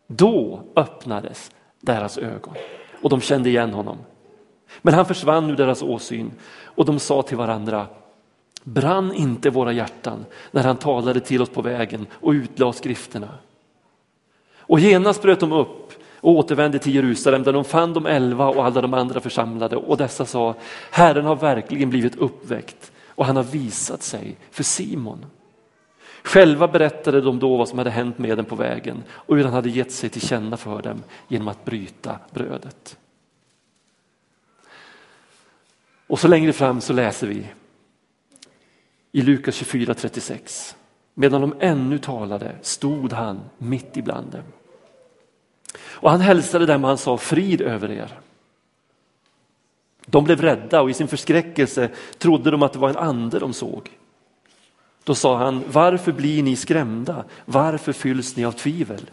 Då 0.07 0.61
öppnades 0.75 1.51
deras 1.81 2.17
ögon 2.17 2.53
och 3.01 3.09
de 3.09 3.21
kände 3.21 3.49
igen 3.49 3.73
honom. 3.73 3.97
Men 4.81 4.93
han 4.93 5.05
försvann 5.05 5.49
ur 5.49 5.55
deras 5.55 5.81
åsyn 5.81 6.31
och 6.63 6.85
de 6.85 6.99
sa 6.99 7.21
till 7.21 7.37
varandra 7.37 7.87
Brann 8.63 9.13
inte 9.13 9.49
våra 9.49 9.71
hjärtan 9.71 10.25
när 10.51 10.63
han 10.63 10.77
talade 10.77 11.19
till 11.19 11.41
oss 11.41 11.49
på 11.49 11.61
vägen 11.61 12.07
och 12.13 12.31
utlade 12.31 12.73
skrifterna? 12.73 13.29
Och 14.57 14.79
genast 14.79 15.21
bröt 15.21 15.39
de 15.39 15.51
upp 15.51 15.91
och 16.21 16.31
återvände 16.31 16.79
till 16.79 16.95
Jerusalem 16.95 17.43
där 17.43 17.53
de 17.53 17.63
fann 17.63 17.93
de 17.93 18.05
elva 18.05 18.47
och 18.47 18.65
alla 18.65 18.81
de 18.81 18.93
andra 18.93 19.19
församlade 19.19 19.75
och 19.75 19.97
dessa 19.97 20.25
sa 20.25 20.55
Herren 20.91 21.25
har 21.25 21.35
verkligen 21.35 21.89
blivit 21.89 22.15
uppväckt 22.15 22.91
och 23.07 23.25
han 23.25 23.35
har 23.35 23.43
visat 23.43 24.03
sig 24.03 24.37
för 24.51 24.63
Simon. 24.63 25.25
Själva 26.25 26.67
berättade 26.67 27.21
de 27.21 27.39
då 27.39 27.57
vad 27.57 27.69
som 27.69 27.77
hade 27.77 27.89
hänt 27.89 28.17
med 28.17 28.37
dem 28.37 28.45
på 28.45 28.55
vägen 28.55 29.03
och 29.09 29.37
hur 29.37 29.43
han 29.43 29.53
hade 29.53 29.69
gett 29.69 29.91
sig 29.91 30.09
till 30.09 30.21
känna 30.21 30.57
för 30.57 30.81
dem 30.81 31.03
genom 31.27 31.47
att 31.47 31.65
bryta 31.65 32.19
brödet. 32.33 32.97
Och 36.07 36.19
så 36.19 36.27
längre 36.27 36.53
fram 36.53 36.81
så 36.81 36.93
läser 36.93 37.27
vi 37.27 37.47
i 39.11 39.21
Lukas 39.21 39.61
24.36. 39.61 40.75
Medan 41.13 41.41
de 41.41 41.55
ännu 41.59 41.97
talade 41.97 42.55
stod 42.61 43.13
han 43.13 43.41
mitt 43.57 43.97
ibland 43.97 44.31
dem. 44.31 44.43
Och 45.83 46.11
han 46.11 46.21
hälsade 46.21 46.65
dem 46.65 46.83
och 46.83 46.87
han 46.87 46.97
sa 46.97 47.17
frid 47.17 47.61
över 47.61 47.91
er. 47.91 48.19
De 50.05 50.23
blev 50.23 50.41
rädda 50.41 50.81
och 50.81 50.89
i 50.89 50.93
sin 50.93 51.07
förskräckelse 51.07 51.89
trodde 52.17 52.51
de 52.51 52.63
att 52.63 52.73
det 52.73 52.79
var 52.79 52.89
en 52.89 52.97
ande 52.97 53.39
de 53.39 53.53
såg. 53.53 53.89
Då 55.05 55.15
sa 55.15 55.37
han, 55.37 55.63
varför 55.67 56.11
blir 56.11 56.43
ni 56.43 56.55
skrämda? 56.55 57.23
Varför 57.45 57.93
fylls 57.93 58.35
ni 58.35 58.45
av 58.45 58.51
tvivel? 58.51 59.09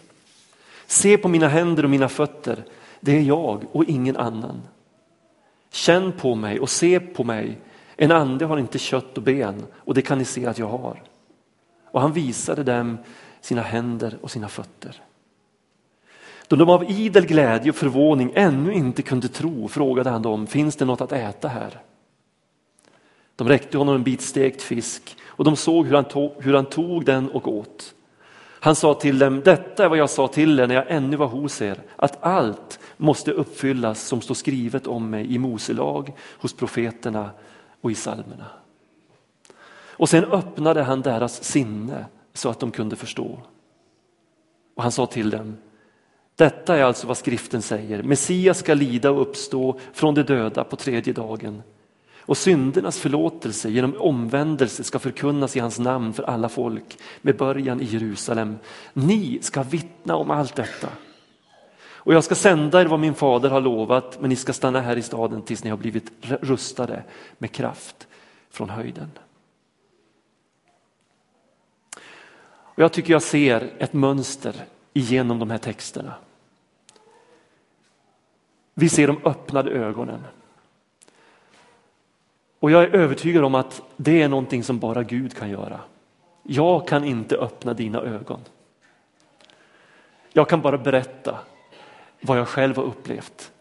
Se 0.86 1.18
på 1.18 1.28
mina 1.28 1.48
händer 1.48 1.84
och 1.84 1.90
mina 1.90 2.08
fötter, 2.08 2.64
det 3.00 3.16
är 3.16 3.22
jag 3.22 3.64
och 3.72 3.84
ingen 3.84 4.16
annan. 4.16 4.62
Känn 5.70 6.12
på 6.12 6.34
mig 6.34 6.60
och 6.60 6.70
se 6.70 7.00
på 7.00 7.24
mig, 7.24 7.58
en 7.96 8.12
ande 8.12 8.44
har 8.44 8.58
inte 8.58 8.78
kött 8.78 9.16
och 9.16 9.22
ben 9.22 9.66
och 9.74 9.94
det 9.94 10.02
kan 10.02 10.18
ni 10.18 10.24
se 10.24 10.46
att 10.46 10.58
jag 10.58 10.68
har. 10.68 11.02
Och 11.90 12.00
han 12.00 12.12
visade 12.12 12.62
dem 12.62 12.98
sina 13.40 13.62
händer 13.62 14.18
och 14.20 14.30
sina 14.30 14.48
fötter. 14.48 15.02
Då 16.48 16.56
de 16.56 16.70
av 16.70 16.90
idel 16.90 17.26
glädje 17.26 17.70
och 17.70 17.76
förvåning 17.76 18.32
ännu 18.34 18.72
inte 18.72 19.02
kunde 19.02 19.28
tro 19.28 19.68
frågade 19.68 20.10
han 20.10 20.22
dem, 20.22 20.46
finns 20.46 20.76
det 20.76 20.84
något 20.84 21.00
att 21.00 21.12
äta 21.12 21.48
här? 21.48 21.80
De 23.36 23.48
räckte 23.48 23.78
honom 23.78 23.94
en 23.94 24.02
bit 24.02 24.20
stekt 24.20 24.62
fisk 24.62 25.16
och 25.36 25.44
de 25.44 25.56
såg 25.56 25.86
hur 25.86 25.94
han, 25.94 26.04
tog, 26.04 26.32
hur 26.38 26.54
han 26.54 26.66
tog 26.66 27.04
den 27.04 27.30
och 27.30 27.48
åt. 27.48 27.94
Han 28.60 28.74
sa 28.74 28.94
till 28.94 29.18
dem, 29.18 29.42
detta 29.44 29.84
är 29.84 29.88
vad 29.88 29.98
jag 29.98 30.10
sa 30.10 30.28
till 30.28 30.60
er 30.60 30.66
när 30.66 30.74
jag 30.74 30.84
ännu 30.88 31.16
var 31.16 31.26
hos 31.26 31.62
er, 31.62 31.78
att 31.96 32.22
allt 32.22 32.80
måste 32.96 33.32
uppfyllas 33.32 34.02
som 34.02 34.20
står 34.20 34.34
skrivet 34.34 34.86
om 34.86 35.10
mig 35.10 35.34
i 35.34 35.38
Mose 35.38 35.72
lag, 35.72 36.12
hos 36.38 36.52
profeterna 36.52 37.30
och 37.80 37.90
i 37.90 37.94
psalmerna. 37.94 38.46
Och 39.86 40.08
sen 40.08 40.24
öppnade 40.24 40.82
han 40.82 41.02
deras 41.02 41.44
sinne 41.44 42.06
så 42.32 42.48
att 42.48 42.60
de 42.60 42.70
kunde 42.70 42.96
förstå. 42.96 43.38
Och 44.74 44.82
han 44.82 44.92
sa 44.92 45.06
till 45.06 45.30
dem, 45.30 45.56
detta 46.36 46.76
är 46.76 46.82
alltså 46.82 47.06
vad 47.06 47.16
skriften 47.16 47.62
säger, 47.62 48.02
Messias 48.02 48.58
ska 48.58 48.74
lida 48.74 49.10
och 49.10 49.22
uppstå 49.22 49.78
från 49.92 50.14
de 50.14 50.22
döda 50.22 50.64
på 50.64 50.76
tredje 50.76 51.12
dagen 51.12 51.62
och 52.22 52.36
syndernas 52.36 52.98
förlåtelse 52.98 53.70
genom 53.70 53.94
omvändelse 53.98 54.84
ska 54.84 54.98
förkunnas 54.98 55.56
i 55.56 55.60
hans 55.60 55.78
namn 55.78 56.12
för 56.12 56.22
alla 56.22 56.48
folk 56.48 56.98
med 57.22 57.36
början 57.36 57.80
i 57.80 57.84
Jerusalem. 57.84 58.58
Ni 58.92 59.38
ska 59.42 59.62
vittna 59.62 60.16
om 60.16 60.30
allt 60.30 60.56
detta. 60.56 60.88
Och 62.04 62.14
jag 62.14 62.24
ska 62.24 62.34
sända 62.34 62.80
er 62.80 62.86
vad 62.86 63.00
min 63.00 63.14
fader 63.14 63.50
har 63.50 63.60
lovat, 63.60 64.20
men 64.20 64.30
ni 64.30 64.36
ska 64.36 64.52
stanna 64.52 64.80
här 64.80 64.96
i 64.96 65.02
staden 65.02 65.42
tills 65.42 65.64
ni 65.64 65.70
har 65.70 65.76
blivit 65.76 66.12
rustade 66.20 67.02
med 67.38 67.52
kraft 67.52 68.08
från 68.50 68.70
höjden. 68.70 69.10
Och 72.74 72.82
jag 72.82 72.92
tycker 72.92 73.12
jag 73.12 73.22
ser 73.22 73.72
ett 73.78 73.92
mönster 73.92 74.64
igenom 74.92 75.38
de 75.38 75.50
här 75.50 75.58
texterna. 75.58 76.14
Vi 78.74 78.88
ser 78.88 79.06
de 79.06 79.20
öppnade 79.24 79.70
ögonen. 79.70 80.20
Och 82.62 82.70
jag 82.70 82.82
är 82.82 82.88
övertygad 82.88 83.44
om 83.44 83.54
att 83.54 83.82
det 83.96 84.22
är 84.22 84.28
någonting 84.28 84.62
som 84.62 84.78
bara 84.78 85.02
Gud 85.02 85.36
kan 85.36 85.50
göra. 85.50 85.80
Jag 86.42 86.88
kan 86.88 87.04
inte 87.04 87.36
öppna 87.36 87.74
dina 87.74 88.00
ögon. 88.00 88.40
Jag 90.32 90.48
kan 90.48 90.60
bara 90.60 90.78
berätta 90.78 91.38
vad 92.20 92.38
jag 92.38 92.48
själv 92.48 92.76
har 92.76 92.84
upplevt. 92.84 93.52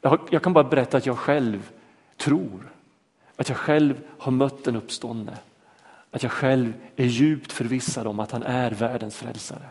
Jag, 0.00 0.20
jag 0.30 0.42
kan 0.42 0.52
bara 0.52 0.64
berätta 0.64 0.96
att 0.96 1.06
jag 1.06 1.18
själv 1.18 1.70
tror, 2.16 2.72
att 3.36 3.48
jag 3.48 3.58
själv 3.58 4.00
har 4.18 4.32
mött 4.32 4.64
den 4.64 4.76
uppståndne, 4.76 5.38
att 6.10 6.22
jag 6.22 6.32
själv 6.32 6.72
är 6.96 7.04
djupt 7.04 7.52
förvissad 7.52 8.06
om 8.06 8.20
att 8.20 8.30
han 8.30 8.42
är 8.42 8.70
världens 8.70 9.16
frälsare. 9.16 9.66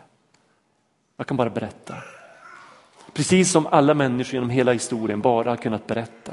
Jag 1.16 1.26
kan 1.26 1.36
bara 1.36 1.50
berätta. 1.50 1.94
Precis 3.12 3.52
som 3.52 3.66
alla 3.66 3.94
människor 3.94 4.34
genom 4.34 4.50
hela 4.50 4.72
historien 4.72 5.20
bara 5.20 5.50
har 5.50 5.56
kunnat 5.56 5.86
berätta 5.86 6.32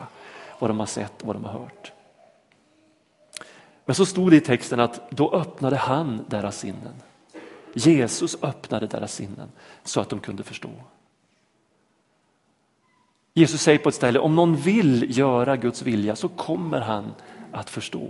vad 0.59 0.69
de 0.69 0.79
har 0.79 0.85
sett 0.85 1.21
och 1.21 1.27
vad 1.27 1.35
de 1.35 1.43
har 1.43 1.51
hört. 1.51 1.91
Men 3.85 3.95
så 3.95 4.05
stod 4.05 4.31
det 4.31 4.35
i 4.35 4.41
texten 4.41 4.79
att 4.79 5.11
då 5.11 5.31
öppnade 5.31 5.75
han 5.75 6.25
deras 6.27 6.59
sinnen. 6.59 6.93
Jesus 7.73 8.43
öppnade 8.43 8.87
deras 8.87 9.13
sinnen 9.13 9.51
så 9.83 10.01
att 10.01 10.09
de 10.09 10.19
kunde 10.19 10.43
förstå. 10.43 10.69
Jesus 13.33 13.61
säger 13.61 13.79
på 13.79 13.89
ett 13.89 13.95
ställe, 13.95 14.19
om 14.19 14.35
någon 14.35 14.55
vill 14.55 15.17
göra 15.17 15.57
Guds 15.57 15.81
vilja 15.81 16.15
så 16.15 16.29
kommer 16.29 16.81
han 16.81 17.13
att 17.51 17.69
förstå. 17.69 18.09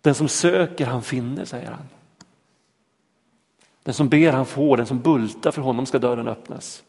Den 0.00 0.14
som 0.14 0.28
söker 0.28 0.86
han 0.86 1.02
finner, 1.02 1.44
säger 1.44 1.70
han. 1.70 1.88
Den 3.82 3.94
som 3.94 4.08
ber 4.08 4.32
han 4.32 4.46
får, 4.46 4.76
den 4.76 4.86
som 4.86 5.00
bultar 5.00 5.50
för 5.50 5.62
honom 5.62 5.86
ska 5.86 5.98
dörren 5.98 6.28
öppnas. 6.28 6.82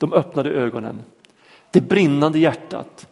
De 0.00 0.12
öppnade 0.12 0.50
ögonen, 0.50 1.02
det 1.70 1.80
brinnande 1.80 2.38
hjärtat. 2.38 3.08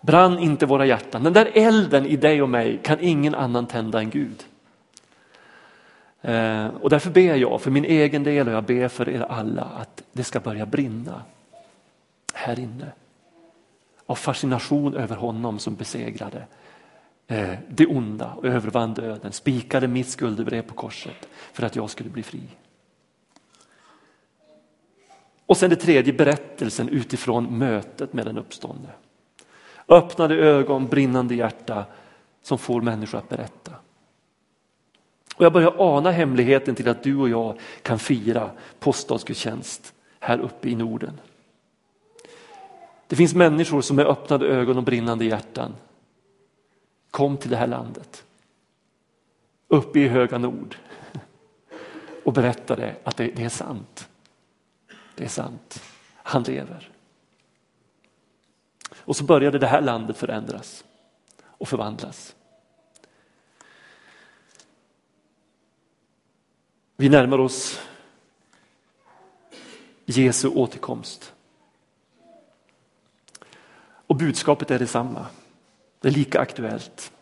Brann 0.00 0.38
inte 0.38 0.66
våra 0.66 0.86
hjärtan? 0.86 1.22
Den 1.22 1.32
där 1.32 1.50
elden 1.54 2.06
i 2.06 2.16
dig 2.16 2.42
och 2.42 2.48
mig 2.48 2.80
kan 2.82 3.00
ingen 3.00 3.34
annan 3.34 3.66
tända 3.66 4.00
än 4.00 4.10
Gud. 4.10 4.44
Eh, 6.22 6.66
och 6.66 6.90
därför 6.90 7.10
ber 7.10 7.34
jag 7.34 7.60
för 7.60 7.70
min 7.70 7.84
egen 7.84 8.24
del 8.24 8.48
och 8.48 8.54
jag 8.54 8.64
ber 8.64 8.88
för 8.88 9.08
er 9.08 9.20
alla 9.20 9.62
att 9.62 10.02
det 10.12 10.24
ska 10.24 10.40
börja 10.40 10.66
brinna 10.66 11.22
här 12.34 12.58
inne. 12.58 12.92
Av 14.06 14.14
fascination 14.14 14.94
över 14.94 15.16
honom 15.16 15.58
som 15.58 15.74
besegrade 15.74 16.46
eh, 17.26 17.54
det 17.68 17.86
onda 17.86 18.32
och 18.32 18.44
övervann 18.44 18.94
döden, 18.94 19.32
spikade 19.32 19.88
mitt 19.88 20.08
skuldebrev 20.08 20.62
på 20.62 20.74
korset 20.74 21.28
för 21.52 21.66
att 21.66 21.76
jag 21.76 21.90
skulle 21.90 22.10
bli 22.10 22.22
fri. 22.22 22.42
Och 25.50 25.56
sen 25.56 25.70
det 25.70 25.76
tredje, 25.76 26.12
berättelsen 26.12 26.88
utifrån 26.88 27.58
mötet 27.58 28.12
med 28.12 28.26
den 28.26 28.38
uppståndne. 28.38 28.88
Öppnade 29.88 30.34
ögon, 30.34 30.86
brinnande 30.86 31.34
hjärta 31.34 31.84
som 32.42 32.58
får 32.58 32.80
människor 32.80 33.18
att 33.18 33.28
berätta. 33.28 33.72
Och 35.36 35.44
jag 35.44 35.52
börjar 35.52 35.74
ana 35.78 36.10
hemligheten 36.10 36.74
till 36.74 36.88
att 36.88 37.02
du 37.02 37.16
och 37.16 37.28
jag 37.28 37.58
kan 37.82 37.98
fira 37.98 38.50
påskdagsgudstjänst 38.78 39.94
här 40.20 40.38
uppe 40.38 40.68
i 40.68 40.74
Norden. 40.74 41.20
Det 43.06 43.16
finns 43.16 43.34
människor 43.34 43.80
som 43.80 43.96
med 43.96 44.06
öppnade 44.06 44.46
ögon 44.46 44.76
och 44.76 44.84
brinnande 44.84 45.24
hjärtan 45.24 45.74
kom 47.10 47.36
till 47.36 47.50
det 47.50 47.56
här 47.56 47.66
landet. 47.66 48.24
Uppe 49.68 50.00
i 50.00 50.08
höga 50.08 50.38
nord. 50.38 50.76
och 52.24 52.32
berättade 52.32 52.96
att 53.04 53.16
det, 53.16 53.26
det 53.26 53.44
är 53.44 53.48
sant. 53.48 54.09
Det 55.20 55.26
är 55.26 55.28
sant. 55.28 55.82
Han 56.14 56.42
lever. 56.42 56.90
Och 58.96 59.16
så 59.16 59.24
började 59.24 59.58
det 59.58 59.66
här 59.66 59.80
landet 59.80 60.16
förändras 60.16 60.84
och 61.42 61.68
förvandlas. 61.68 62.36
Vi 66.96 67.08
närmar 67.08 67.38
oss 67.38 67.80
Jesu 70.04 70.48
återkomst. 70.48 71.32
Och 73.82 74.16
budskapet 74.16 74.70
är 74.70 74.78
detsamma. 74.78 75.26
Det 76.00 76.08
är 76.08 76.12
lika 76.12 76.40
aktuellt. 76.40 77.12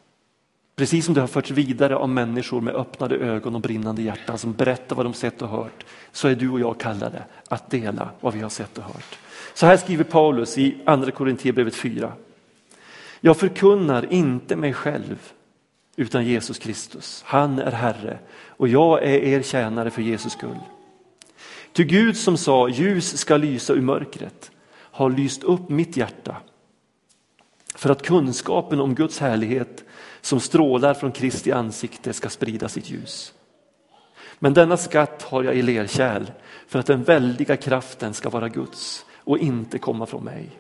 Precis 0.79 1.05
som 1.05 1.15
det 1.15 1.21
har 1.21 1.29
förts 1.29 1.51
vidare 1.51 1.97
av 1.97 2.09
människor 2.09 2.61
med 2.61 2.75
öppnade 2.75 3.17
ögon 3.17 3.55
och 3.55 3.61
brinnande 3.61 4.03
hjärtan 4.03 4.39
som 4.39 4.53
berättar 4.53 4.97
vad 4.97 5.07
de 5.07 5.15
sett 5.15 5.43
och 5.43 5.49
hört, 5.49 5.85
så 6.13 6.29
är 6.29 6.35
du 6.35 6.51
och 6.51 6.61
jag 6.61 6.81
kallade 6.81 7.23
att 7.49 7.71
dela 7.71 8.11
vad 8.21 8.35
vi 8.35 8.41
har 8.41 8.49
sett 8.49 8.79
och 8.79 8.85
hört. 8.85 9.19
Så 9.55 9.67
här 9.67 9.77
skriver 9.77 10.05
Paulus 10.05 10.59
i 10.59 10.77
andra 10.85 11.11
Korinthierbrevet 11.11 11.75
4. 11.75 12.13
Jag 13.21 13.37
förkunnar 13.37 14.13
inte 14.13 14.57
mig 14.57 14.73
själv 14.73 15.33
utan 15.97 16.25
Jesus 16.25 16.59
Kristus. 16.59 17.23
Han 17.27 17.59
är 17.59 17.73
Herre 17.73 18.19
och 18.47 18.69
jag 18.69 19.03
är 19.03 19.19
er 19.19 19.43
tjänare 19.43 19.91
för 19.91 20.03
Jesus 20.03 20.33
skull. 20.33 20.59
Ty 21.73 21.85
Gud 21.85 22.17
som 22.17 22.37
sa 22.37 22.69
ljus 22.69 23.19
ska 23.19 23.37
lysa 23.37 23.73
ur 23.73 23.81
mörkret 23.81 24.51
har 24.75 25.11
lyst 25.11 25.43
upp 25.43 25.69
mitt 25.69 25.97
hjärta 25.97 26.37
för 27.79 27.91
att 27.91 28.03
kunskapen 28.03 28.81
om 28.81 28.95
Guds 28.95 29.19
härlighet 29.19 29.85
som 30.21 30.41
strålar 30.41 30.95
från 30.95 31.13
Kristi 31.13 31.53
ansikte 31.53 32.13
ska 32.13 32.29
sprida 32.29 32.69
sitt 32.69 32.91
ljus. 32.91 33.35
Men 34.39 34.55
denna 34.55 34.77
skatt 34.77 35.23
har 35.23 35.45
jag 35.45 35.57
i 35.57 35.63
lerkärl 35.63 36.27
för 36.67 36.79
att 36.79 36.87
den 36.87 37.03
väldiga 37.03 37.57
kraften 37.57 38.15
ska 38.15 38.31
vara 38.31 38.49
Guds 38.49 39.05
och 39.17 39.39
inte 39.39 39.79
komma 39.79 40.07
från 40.07 40.25
mig. 40.25 40.51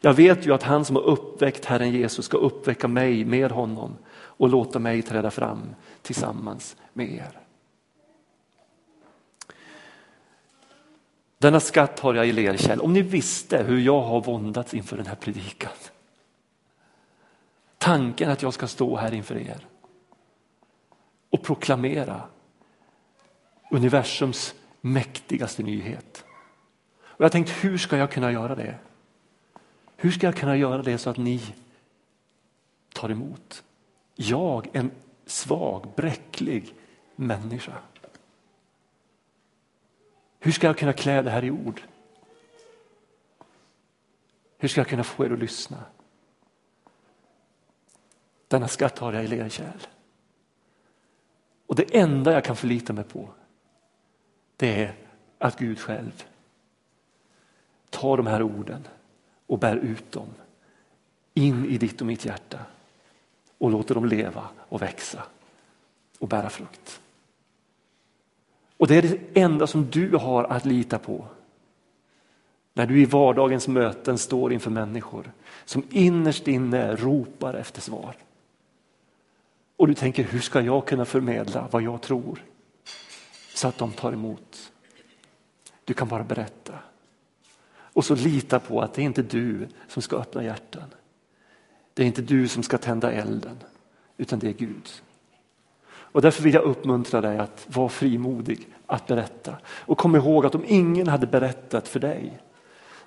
Jag 0.00 0.14
vet 0.14 0.46
ju 0.46 0.54
att 0.54 0.62
han 0.62 0.84
som 0.84 0.96
har 0.96 1.02
uppväckt 1.02 1.64
Herren 1.64 1.92
Jesus 1.92 2.24
ska 2.24 2.36
uppväcka 2.36 2.88
mig 2.88 3.24
med 3.24 3.50
honom 3.50 3.96
och 4.16 4.48
låta 4.48 4.78
mig 4.78 5.02
träda 5.02 5.30
fram 5.30 5.74
tillsammans 6.02 6.76
med 6.92 7.12
er. 7.14 7.40
Denna 11.38 11.60
skatt 11.60 12.00
har 12.00 12.14
jag 12.14 12.28
i 12.28 12.32
lerkärl. 12.32 12.80
Om 12.80 12.92
ni 12.92 13.02
visste 13.02 13.62
hur 13.62 13.78
jag 13.78 14.00
har 14.00 14.20
våndats 14.20 14.74
inför 14.74 14.96
den 14.96 15.06
här 15.06 15.14
predikan. 15.14 15.72
Tanken 17.78 18.30
att 18.30 18.42
jag 18.42 18.54
ska 18.54 18.66
stå 18.66 18.96
här 18.96 19.14
inför 19.14 19.36
er 19.36 19.66
och 21.30 21.42
proklamera 21.42 22.22
universums 23.70 24.54
mäktigaste 24.80 25.62
nyhet. 25.62 26.24
Och 27.00 27.24
jag 27.24 27.32
tänkt, 27.32 27.50
hur 27.50 27.78
ska 27.78 27.96
jag 27.96 28.10
kunna 28.10 28.32
göra 28.32 28.54
det? 28.54 28.78
Hur 29.96 30.10
ska 30.10 30.26
jag 30.26 30.36
kunna 30.36 30.56
göra 30.56 30.82
det 30.82 30.98
så 30.98 31.10
att 31.10 31.16
ni 31.16 31.54
tar 32.92 33.10
emot? 33.10 33.64
Jag, 34.14 34.68
en 34.72 34.90
svag, 35.26 35.86
bräcklig 35.96 36.74
människa. 37.16 37.72
Hur 40.38 40.52
ska 40.52 40.66
jag 40.66 40.78
kunna 40.78 40.92
klä 40.92 41.22
det 41.22 41.30
här 41.30 41.44
i 41.44 41.50
ord? 41.50 41.82
Hur 44.58 44.68
ska 44.68 44.80
jag 44.80 44.88
kunna 44.88 45.04
få 45.04 45.24
er 45.24 45.30
att 45.30 45.38
lyssna? 45.38 45.84
Denna 48.48 48.68
skatt 48.68 48.98
har 48.98 49.12
jag 49.12 49.24
i 49.24 49.28
lerkärl. 49.28 49.86
Och 51.66 51.74
det 51.74 51.96
enda 51.96 52.32
jag 52.32 52.44
kan 52.44 52.56
förlita 52.56 52.92
mig 52.92 53.04
på 53.04 53.28
det 54.56 54.82
är 54.82 54.94
att 55.38 55.58
Gud 55.58 55.78
själv 55.78 56.24
tar 57.90 58.16
de 58.16 58.26
här 58.26 58.42
orden 58.42 58.86
och 59.46 59.58
bär 59.58 59.76
ut 59.76 60.12
dem 60.12 60.28
in 61.34 61.64
i 61.64 61.78
ditt 61.78 62.00
och 62.00 62.06
mitt 62.06 62.24
hjärta 62.24 62.58
och 63.58 63.70
låter 63.70 63.94
dem 63.94 64.04
leva 64.04 64.48
och 64.58 64.82
växa 64.82 65.22
och 66.18 66.28
bära 66.28 66.50
frukt. 66.50 67.00
Och 68.76 68.86
det 68.86 68.96
är 68.96 69.02
det 69.02 69.40
enda 69.40 69.66
som 69.66 69.90
du 69.90 70.16
har 70.16 70.44
att 70.44 70.64
lita 70.64 70.98
på 70.98 71.26
när 72.74 72.86
du 72.86 73.00
i 73.00 73.04
vardagens 73.04 73.68
möten 73.68 74.18
står 74.18 74.52
inför 74.52 74.70
människor 74.70 75.32
som 75.64 75.82
innerst 75.90 76.48
inne 76.48 76.96
ropar 76.96 77.54
efter 77.54 77.80
svar. 77.80 78.16
Och 79.76 79.86
du 79.86 79.94
tänker, 79.94 80.24
hur 80.24 80.40
ska 80.40 80.60
jag 80.60 80.86
kunna 80.86 81.04
förmedla 81.04 81.68
vad 81.70 81.82
jag 81.82 82.02
tror 82.02 82.44
så 83.54 83.68
att 83.68 83.78
de 83.78 83.92
tar 83.92 84.12
emot? 84.12 84.72
Du 85.84 85.94
kan 85.94 86.08
bara 86.08 86.24
berätta. 86.24 86.72
Och 87.72 88.04
så 88.04 88.14
lita 88.14 88.60
på 88.60 88.80
att 88.80 88.94
det 88.94 89.02
är 89.02 89.04
inte 89.04 89.22
du 89.22 89.68
som 89.88 90.02
ska 90.02 90.16
öppna 90.16 90.44
hjärtan. 90.44 90.94
Det 91.94 92.02
är 92.02 92.06
inte 92.06 92.22
du 92.22 92.48
som 92.48 92.62
ska 92.62 92.78
tända 92.78 93.12
elden, 93.12 93.56
utan 94.16 94.38
det 94.38 94.48
är 94.48 94.52
Gud. 94.52 94.88
Och 95.88 96.22
därför 96.22 96.42
vill 96.42 96.54
jag 96.54 96.64
uppmuntra 96.64 97.20
dig 97.20 97.38
att 97.38 97.66
vara 97.66 97.88
frimodig 97.88 98.68
att 98.86 99.06
berätta. 99.06 99.56
Och 99.66 99.98
kom 99.98 100.16
ihåg 100.16 100.46
att 100.46 100.54
om 100.54 100.64
ingen 100.66 101.08
hade 101.08 101.26
berättat 101.26 101.88
för 101.88 102.00
dig 102.00 102.38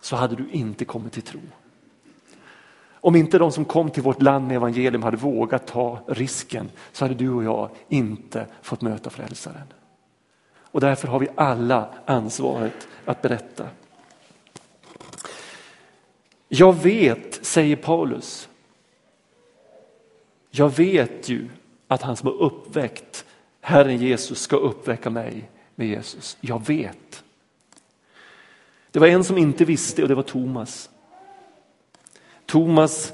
så 0.01 0.15
hade 0.15 0.35
du 0.35 0.49
inte 0.49 0.85
kommit 0.85 1.13
till 1.13 1.23
tro. 1.23 1.39
Om 3.01 3.15
inte 3.15 3.37
de 3.37 3.51
som 3.51 3.65
kom 3.65 3.89
till 3.89 4.03
vårt 4.03 4.21
land 4.21 4.47
med 4.47 4.55
evangelium 4.55 5.03
hade 5.03 5.17
vågat 5.17 5.67
ta 5.67 5.99
risken 6.07 6.69
så 6.91 7.05
hade 7.05 7.15
du 7.15 7.29
och 7.29 7.43
jag 7.43 7.69
inte 7.89 8.45
fått 8.61 8.81
möta 8.81 9.09
frälsaren. 9.09 9.67
Och 10.71 10.81
därför 10.81 11.07
har 11.07 11.19
vi 11.19 11.27
alla 11.35 11.89
ansvaret 12.05 12.87
att 13.05 13.21
berätta. 13.21 13.67
Jag 16.47 16.73
vet, 16.73 17.45
säger 17.45 17.75
Paulus, 17.75 18.49
jag 20.51 20.77
vet 20.77 21.29
ju 21.29 21.49
att 21.87 22.01
han 22.01 22.15
som 22.15 22.27
har 22.27 22.35
uppväckt 22.35 23.25
Herren 23.61 23.97
Jesus 23.97 24.41
ska 24.41 24.55
uppväcka 24.55 25.09
mig 25.09 25.49
med 25.75 25.87
Jesus. 25.87 26.37
Jag 26.41 26.67
vet. 26.67 27.23
Det 28.91 28.99
var 28.99 29.07
en 29.07 29.23
som 29.23 29.37
inte 29.37 29.65
visste 29.65 30.01
och 30.01 30.07
det 30.07 30.15
var 30.15 30.23
Thomas. 30.23 30.89
Thomas 32.49 33.13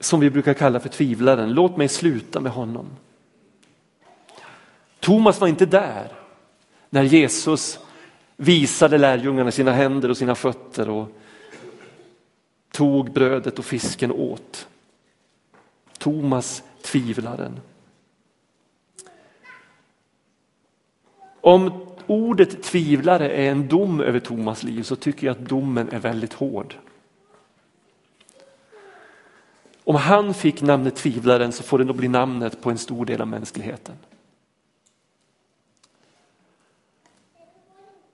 som 0.00 0.20
vi 0.20 0.30
brukar 0.30 0.54
kalla 0.54 0.80
för 0.80 0.88
tvivlaren. 0.88 1.52
Låt 1.52 1.76
mig 1.76 1.88
sluta 1.88 2.40
med 2.40 2.52
honom. 2.52 2.86
Thomas 5.00 5.40
var 5.40 5.48
inte 5.48 5.66
där 5.66 6.12
när 6.90 7.02
Jesus 7.02 7.78
visade 8.36 8.98
lärjungarna 8.98 9.50
sina 9.50 9.72
händer 9.72 10.08
och 10.08 10.16
sina 10.16 10.34
fötter 10.34 10.88
och 10.88 11.08
tog 12.70 13.12
brödet 13.12 13.58
och 13.58 13.64
fisken 13.64 14.12
åt. 14.12 14.68
Thomas 15.98 16.62
tvivlaren. 16.82 17.60
Om 21.40 21.86
ordet 22.06 22.62
tvivlare 22.62 23.30
är 23.30 23.50
en 23.50 23.68
dom 23.68 24.00
över 24.00 24.20
Thomas 24.20 24.62
liv 24.62 24.82
så 24.82 24.96
tycker 24.96 25.26
jag 25.26 25.36
att 25.36 25.48
domen 25.48 25.88
är 25.88 25.98
väldigt 25.98 26.32
hård. 26.32 26.74
Om 29.84 29.94
han 29.94 30.34
fick 30.34 30.62
namnet 30.62 30.96
tvivlaren 30.96 31.52
så 31.52 31.62
får 31.62 31.78
det 31.78 31.84
nog 31.84 31.96
bli 31.96 32.08
namnet 32.08 32.60
på 32.60 32.70
en 32.70 32.78
stor 32.78 33.06
del 33.06 33.20
av 33.20 33.28
mänskligheten. 33.28 33.94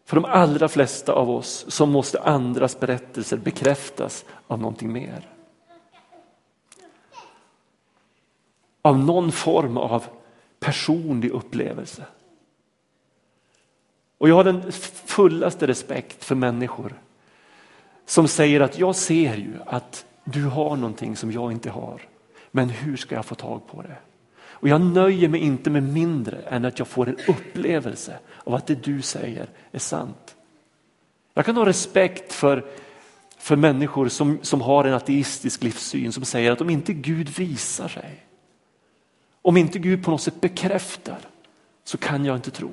För 0.04 0.16
de 0.16 0.24
allra 0.24 0.68
flesta 0.68 1.12
av 1.12 1.30
oss 1.30 1.64
så 1.68 1.86
måste 1.86 2.20
andras 2.20 2.80
berättelser 2.80 3.36
bekräftas 3.36 4.24
av 4.46 4.58
någonting 4.58 4.92
mer. 4.92 5.28
Av 8.82 8.98
någon 8.98 9.32
form 9.32 9.76
av 9.76 10.04
personlig 10.60 11.30
upplevelse. 11.30 12.06
Och 14.18 14.28
jag 14.28 14.34
har 14.34 14.44
den 14.44 14.72
fullaste 15.04 15.66
respekt 15.66 16.24
för 16.24 16.34
människor 16.34 16.94
som 18.04 18.28
säger 18.28 18.60
att 18.60 18.78
jag 18.78 18.96
ser 18.96 19.36
ju 19.36 19.54
att 19.66 20.06
du 20.24 20.44
har 20.44 20.76
någonting 20.76 21.16
som 21.16 21.32
jag 21.32 21.52
inte 21.52 21.70
har. 21.70 22.02
Men 22.50 22.68
hur 22.68 22.96
ska 22.96 23.14
jag 23.14 23.24
få 23.24 23.34
tag 23.34 23.66
på 23.66 23.82
det? 23.82 23.96
Och 24.60 24.68
jag 24.68 24.80
nöjer 24.80 25.28
mig 25.28 25.40
inte 25.40 25.70
med 25.70 25.82
mindre 25.82 26.38
än 26.38 26.64
att 26.64 26.78
jag 26.78 26.88
får 26.88 27.08
en 27.08 27.18
upplevelse 27.28 28.18
av 28.44 28.54
att 28.54 28.66
det 28.66 28.74
du 28.74 29.02
säger 29.02 29.48
är 29.72 29.78
sant. 29.78 30.36
Jag 31.34 31.46
kan 31.46 31.56
ha 31.56 31.66
respekt 31.66 32.32
för, 32.32 32.64
för 33.38 33.56
människor 33.56 34.08
som, 34.08 34.38
som 34.42 34.60
har 34.60 34.84
en 34.84 34.94
ateistisk 34.94 35.62
livssyn 35.62 36.12
som 36.12 36.24
säger 36.24 36.52
att 36.52 36.60
om 36.60 36.70
inte 36.70 36.92
Gud 36.92 37.28
visar 37.28 37.88
sig, 37.88 38.26
om 39.42 39.56
inte 39.56 39.78
Gud 39.78 40.04
på 40.04 40.10
något 40.10 40.22
sätt 40.22 40.40
bekräftar 40.40 41.18
så 41.84 41.98
kan 41.98 42.24
jag 42.24 42.36
inte 42.36 42.50
tro. 42.50 42.70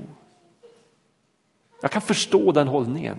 Jag 1.82 1.92
kan 1.92 2.02
förstå 2.02 2.52
den 2.52 2.68
hållningen. 2.68 3.18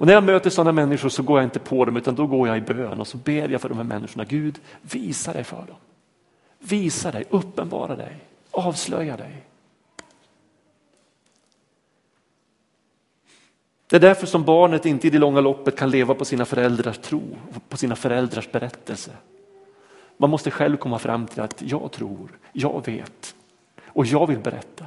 Och 0.00 0.06
när 0.06 0.12
jag 0.12 0.24
möter 0.24 0.50
sådana 0.50 0.72
människor 0.72 1.08
så 1.08 1.22
går 1.22 1.38
jag 1.38 1.46
inte 1.46 1.58
på 1.58 1.84
dem 1.84 1.96
utan 1.96 2.14
då 2.14 2.26
går 2.26 2.48
jag 2.48 2.56
i 2.56 2.60
bön 2.60 3.00
och 3.00 3.06
så 3.06 3.16
ber 3.16 3.48
jag 3.48 3.60
för 3.60 3.68
de 3.68 3.78
här 3.78 3.84
människorna. 3.84 4.24
Gud, 4.24 4.60
visa 4.82 5.32
dig 5.32 5.44
för 5.44 5.56
dem. 5.66 5.76
Visa 6.58 7.10
dig, 7.10 7.24
uppenbara 7.30 7.96
dig, 7.96 8.16
avslöja 8.50 9.16
dig. 9.16 9.42
Det 13.86 13.96
är 13.96 14.00
därför 14.00 14.26
som 14.26 14.44
barnet 14.44 14.86
inte 14.86 15.06
i 15.06 15.10
det 15.10 15.18
långa 15.18 15.40
loppet 15.40 15.76
kan 15.76 15.90
leva 15.90 16.14
på 16.14 16.24
sina 16.24 16.44
föräldrars 16.44 16.98
tro, 16.98 17.22
på 17.68 17.76
sina 17.76 17.96
föräldrars 17.96 18.52
berättelse. 18.52 19.10
Man 20.16 20.30
måste 20.30 20.50
själv 20.50 20.76
komma 20.76 20.98
fram 20.98 21.26
till 21.26 21.40
att 21.40 21.62
jag 21.62 21.92
tror, 21.92 22.38
jag 22.52 22.86
vet 22.86 23.34
och 23.86 24.06
jag 24.06 24.26
vill 24.26 24.38
berätta. 24.38 24.86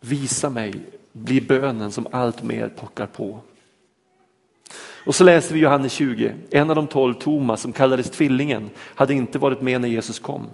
Visa 0.00 0.50
mig 0.50 0.74
blir 1.12 1.40
bönen 1.40 1.92
som 1.92 2.06
allt 2.10 2.42
mer 2.42 2.68
pockar 2.68 3.06
på. 3.06 3.40
Och 5.06 5.14
så 5.14 5.24
läser 5.24 5.54
vi 5.54 5.60
Johannes 5.60 5.92
20, 5.92 6.34
en 6.50 6.70
av 6.70 6.76
de 6.76 6.86
tolv, 6.86 7.14
Thomas 7.14 7.60
som 7.60 7.72
kallades 7.72 8.10
tvillingen, 8.10 8.70
hade 8.78 9.14
inte 9.14 9.38
varit 9.38 9.60
med 9.60 9.80
när 9.80 9.88
Jesus 9.88 10.18
kom. 10.18 10.46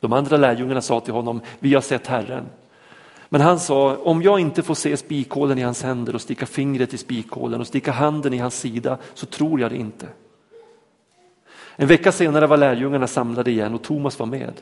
De 0.00 0.12
andra 0.12 0.36
lärjungarna 0.36 0.80
sa 0.80 1.00
till 1.00 1.14
honom, 1.14 1.40
vi 1.58 1.74
har 1.74 1.80
sett 1.80 2.06
Herren. 2.06 2.44
Men 3.28 3.40
han 3.40 3.60
sa, 3.60 3.96
om 3.96 4.22
jag 4.22 4.40
inte 4.40 4.62
får 4.62 4.74
se 4.74 4.96
spikhålen 4.96 5.58
i 5.58 5.62
hans 5.62 5.82
händer 5.82 6.14
och 6.14 6.20
sticka 6.20 6.46
fingret 6.46 6.94
i 6.94 6.98
spikhålen 6.98 7.60
och 7.60 7.66
sticka 7.66 7.92
handen 7.92 8.34
i 8.34 8.38
hans 8.38 8.60
sida 8.60 8.98
så 9.14 9.26
tror 9.26 9.60
jag 9.60 9.70
det 9.70 9.76
inte. 9.76 10.06
En 11.76 11.88
vecka 11.88 12.12
senare 12.12 12.46
var 12.46 12.56
lärjungarna 12.56 13.06
samlade 13.06 13.50
igen 13.50 13.74
och 13.74 13.82
Thomas 13.82 14.18
var 14.18 14.26
med. 14.26 14.52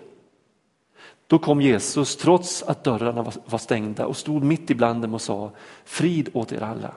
Då 1.26 1.38
kom 1.38 1.60
Jesus 1.60 2.16
trots 2.16 2.62
att 2.62 2.84
dörrarna 2.84 3.32
var 3.44 3.58
stängda 3.58 4.06
och 4.06 4.16
stod 4.16 4.42
mitt 4.42 4.70
ibland 4.70 5.02
dem 5.02 5.14
och 5.14 5.22
sa 5.22 5.50
frid 5.84 6.28
åt 6.32 6.52
er 6.52 6.62
alla. 6.62 6.94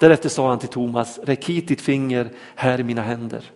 Därefter 0.00 0.28
sa 0.28 0.48
han 0.48 0.58
till 0.58 0.68
Thomas, 0.68 1.18
räck 1.18 1.44
hit 1.44 1.68
ditt 1.68 1.80
finger, 1.80 2.30
här 2.54 2.80
i 2.80 2.84
mina 2.84 3.02
händer. 3.02 3.50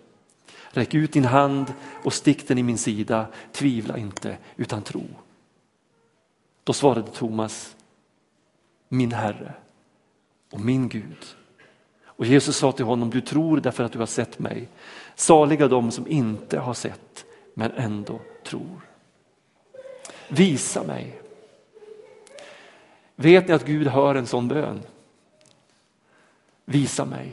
Räck 0.70 0.94
ut 0.94 1.12
din 1.12 1.24
hand 1.24 1.72
och 2.04 2.12
stick 2.12 2.48
den 2.48 2.58
i 2.58 2.62
min 2.62 2.78
sida, 2.78 3.26
tvivla 3.52 3.98
inte 3.98 4.36
utan 4.56 4.82
tro. 4.82 5.04
Då 6.64 6.72
svarade 6.72 7.10
Thomas, 7.10 7.76
min 8.88 9.12
Herre 9.12 9.52
och 10.50 10.60
min 10.60 10.88
Gud. 10.88 11.26
Och 12.04 12.26
Jesus 12.26 12.56
sa 12.56 12.72
till 12.72 12.84
honom, 12.84 13.10
du 13.10 13.20
tror 13.20 13.60
därför 13.60 13.84
att 13.84 13.92
du 13.92 13.98
har 13.98 14.06
sett 14.06 14.38
mig. 14.38 14.68
Saliga 15.14 15.68
de 15.68 15.90
som 15.90 16.06
inte 16.08 16.58
har 16.58 16.74
sett 16.74 17.24
men 17.54 17.70
ändå 17.70 18.20
tror. 18.44 18.80
Visa 20.30 20.82
mig. 20.82 21.20
Vet 23.16 23.48
ni 23.48 23.54
att 23.54 23.64
Gud 23.64 23.86
hör 23.86 24.14
en 24.14 24.26
sån 24.26 24.48
bön? 24.48 24.82
Visa 26.64 27.04
mig. 27.04 27.32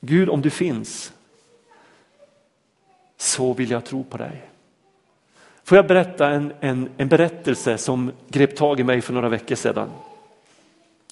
Gud, 0.00 0.28
om 0.28 0.42
du 0.42 0.50
finns 0.50 1.12
så 3.16 3.52
vill 3.52 3.70
jag 3.70 3.84
tro 3.84 4.04
på 4.04 4.16
dig. 4.16 4.50
Får 5.64 5.76
jag 5.76 5.86
berätta 5.86 6.30
en, 6.30 6.52
en, 6.60 6.88
en 6.96 7.08
berättelse 7.08 7.78
som 7.78 8.12
grep 8.28 8.56
tag 8.56 8.80
i 8.80 8.84
mig 8.84 9.00
för 9.00 9.12
några 9.12 9.28
veckor 9.28 9.54
sedan. 9.54 9.90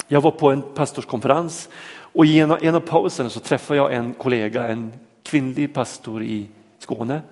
Jag 0.08 0.20
var 0.20 0.30
på 0.30 0.50
en 0.50 0.62
pastorskonferens 0.62 1.68
och 1.94 2.26
i 2.26 2.40
en, 2.40 2.50
en 2.50 2.74
av 2.74 2.80
pauserna 2.80 3.30
så 3.30 3.40
träffade 3.40 3.78
jag 3.78 3.94
en 3.94 4.14
kollega, 4.14 4.68
en 4.68 4.92
kvinnlig 5.22 5.74
pastor 5.74 6.22
i 6.22 6.46
Skåne. 6.78 7.22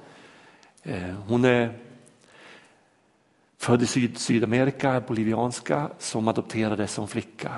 Eh, 0.83 1.15
hon 1.27 1.45
är 1.45 1.73
född 3.59 3.83
i 3.83 3.87
Syd, 3.87 4.19
Sydamerika, 4.19 5.03
bolivianska, 5.09 5.91
som 5.99 6.29
adopterades 6.29 6.93
som 6.93 7.09
flicka, 7.09 7.53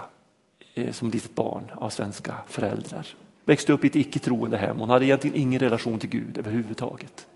eh, 0.75 0.93
som 0.93 1.11
litet 1.11 1.35
barn 1.35 1.65
av 1.75 1.91
svenska 1.91 2.35
föräldrar. 2.47 3.07
Växte 3.45 3.73
upp 3.73 3.85
i 3.85 3.87
ett 3.87 3.97
icke-troende 3.97 4.57
hem, 4.57 4.79
hon 4.79 4.91
hade 4.91 5.05
egentligen 5.05 5.37
ingen 5.37 5.61
relation 5.61 5.99
till 5.99 6.11
Gud 6.11 6.39
överhuvudtaget. 6.39 7.27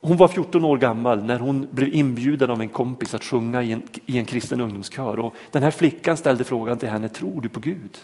Hon 0.00 0.16
var 0.16 0.28
14 0.28 0.64
år 0.64 0.78
gammal 0.78 1.24
när 1.24 1.38
hon 1.38 1.68
blev 1.70 1.94
inbjuden 1.94 2.50
av 2.50 2.60
en 2.60 2.68
kompis 2.68 3.14
att 3.14 3.24
sjunga 3.24 3.62
i 3.62 3.72
en, 3.72 3.82
i 4.06 4.18
en 4.18 4.24
kristen 4.24 4.60
ungdomskör. 4.60 5.18
Och 5.18 5.34
den 5.50 5.62
här 5.62 5.70
flickan 5.70 6.16
ställde 6.16 6.44
frågan 6.44 6.78
till 6.78 6.88
henne, 6.88 7.08
tror 7.08 7.40
du 7.40 7.48
på 7.48 7.60
Gud? 7.60 7.98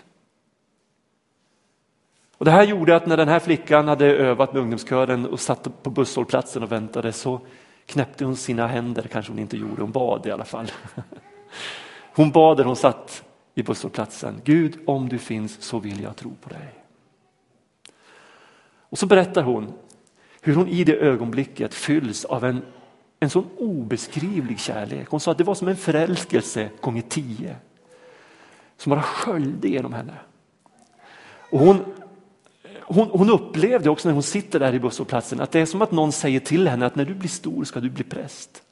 Och 2.38 2.44
Det 2.44 2.50
här 2.50 2.62
gjorde 2.62 2.96
att 2.96 3.06
när 3.06 3.16
den 3.16 3.28
här 3.28 3.38
flickan 3.38 3.88
hade 3.88 4.06
övat 4.06 4.52
med 4.52 4.62
ungdomskören 4.62 5.26
och 5.26 5.40
satt 5.40 5.82
på 5.82 5.90
busshållplatsen 5.90 6.62
och 6.62 6.72
väntade 6.72 7.12
så 7.12 7.40
knäppte 7.86 8.24
hon 8.24 8.36
sina 8.36 8.66
händer, 8.66 9.02
kanske 9.02 9.32
hon 9.32 9.38
inte 9.38 9.56
gjorde, 9.56 9.82
hon 9.82 9.92
bad 9.92 10.26
i 10.26 10.30
alla 10.30 10.44
fall. 10.44 10.72
Hon 12.16 12.30
bad 12.30 12.56
där 12.56 12.64
hon 12.64 12.76
satt 12.76 13.24
i 13.54 13.62
busshållplatsen, 13.62 14.40
Gud 14.44 14.78
om 14.86 15.08
du 15.08 15.18
finns 15.18 15.62
så 15.62 15.78
vill 15.78 16.02
jag 16.02 16.16
tro 16.16 16.34
på 16.40 16.48
dig. 16.48 16.74
Och 18.94 18.98
så 18.98 19.06
berättar 19.06 19.42
hon 19.42 19.72
hur 20.40 20.54
hon 20.54 20.68
i 20.68 20.84
det 20.84 20.96
ögonblicket 20.96 21.74
fylls 21.74 22.24
av 22.24 22.44
en, 22.44 22.62
en 23.20 23.30
sån 23.30 23.48
obeskrivlig 23.58 24.60
kärlek. 24.60 25.08
Hon 25.08 25.20
sa 25.20 25.30
att 25.30 25.38
det 25.38 25.44
var 25.44 25.54
som 25.54 25.68
en 25.68 25.76
förälskelse 25.76 26.68
gånger 26.80 27.02
tio 27.02 27.56
som 28.76 28.90
bara 28.90 29.02
sköljde 29.02 29.68
genom 29.68 29.92
henne. 29.92 30.14
Och 31.50 31.58
hon, 31.58 31.84
hon, 32.86 33.08
hon 33.12 33.30
upplevde 33.30 33.90
också 33.90 34.08
när 34.08 34.12
hon 34.12 34.22
sitter 34.22 34.60
där 34.60 34.74
i 34.74 34.80
busshållplatsen 34.80 35.40
att 35.40 35.52
det 35.52 35.60
är 35.60 35.66
som 35.66 35.82
att 35.82 35.92
någon 35.92 36.12
säger 36.12 36.40
till 36.40 36.68
henne 36.68 36.86
att 36.86 36.96
när 36.96 37.04
du 37.04 37.14
blir 37.14 37.28
stor 37.28 37.64
ska 37.64 37.80
du 37.80 37.90
bli 37.90 38.04
präst. 38.04 38.62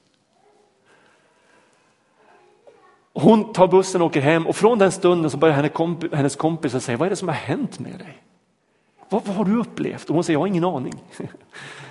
Hon 3.15 3.53
tar 3.53 3.69
bussen 3.69 4.01
och 4.03 4.07
åker 4.07 4.21
hem 4.21 4.47
och 4.47 4.57
från 4.57 4.79
den 4.79 4.93
stunden 4.93 5.31
så 5.31 5.37
börjar 5.37 6.17
hennes 6.17 6.37
kompisar 6.37 6.79
säga, 6.79 6.99
vad 6.99 7.07
är 7.07 7.11
det 7.11 7.17
som 7.17 7.29
har 7.29 7.35
hänt 7.35 7.79
med 7.79 7.99
dig? 7.99 8.23
Vad, 9.09 9.25
vad 9.25 9.37
har 9.37 9.45
du 9.45 9.61
upplevt? 9.61 10.09
Och 10.09 10.15
hon 10.15 10.25
säger, 10.25 10.35
jag 10.35 10.41
har 10.41 10.47
ingen 10.47 10.65
aning. 10.65 11.03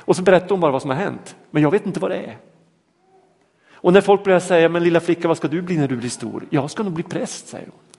Och 0.05 0.15
så 0.15 0.21
berättar 0.21 0.49
hon 0.49 0.59
bara 0.59 0.71
vad 0.71 0.81
som 0.81 0.89
har 0.91 0.97
hänt, 0.97 1.35
men 1.51 1.63
jag 1.63 1.71
vet 1.71 1.85
inte 1.85 1.99
vad 1.99 2.11
det 2.11 2.17
är. 2.17 2.37
Och 3.73 3.93
när 3.93 4.01
folk 4.01 4.23
börjar 4.23 4.39
säga, 4.39 4.69
men 4.69 4.83
lilla 4.83 4.99
flicka 4.99 5.27
vad 5.27 5.37
ska 5.37 5.47
du 5.47 5.61
bli 5.61 5.77
när 5.77 5.87
du 5.87 5.95
blir 5.95 6.09
stor? 6.09 6.45
Jag 6.49 6.71
ska 6.71 6.83
nog 6.83 6.93
bli 6.93 7.03
präst, 7.03 7.47
säger 7.47 7.65
hon. 7.65 7.90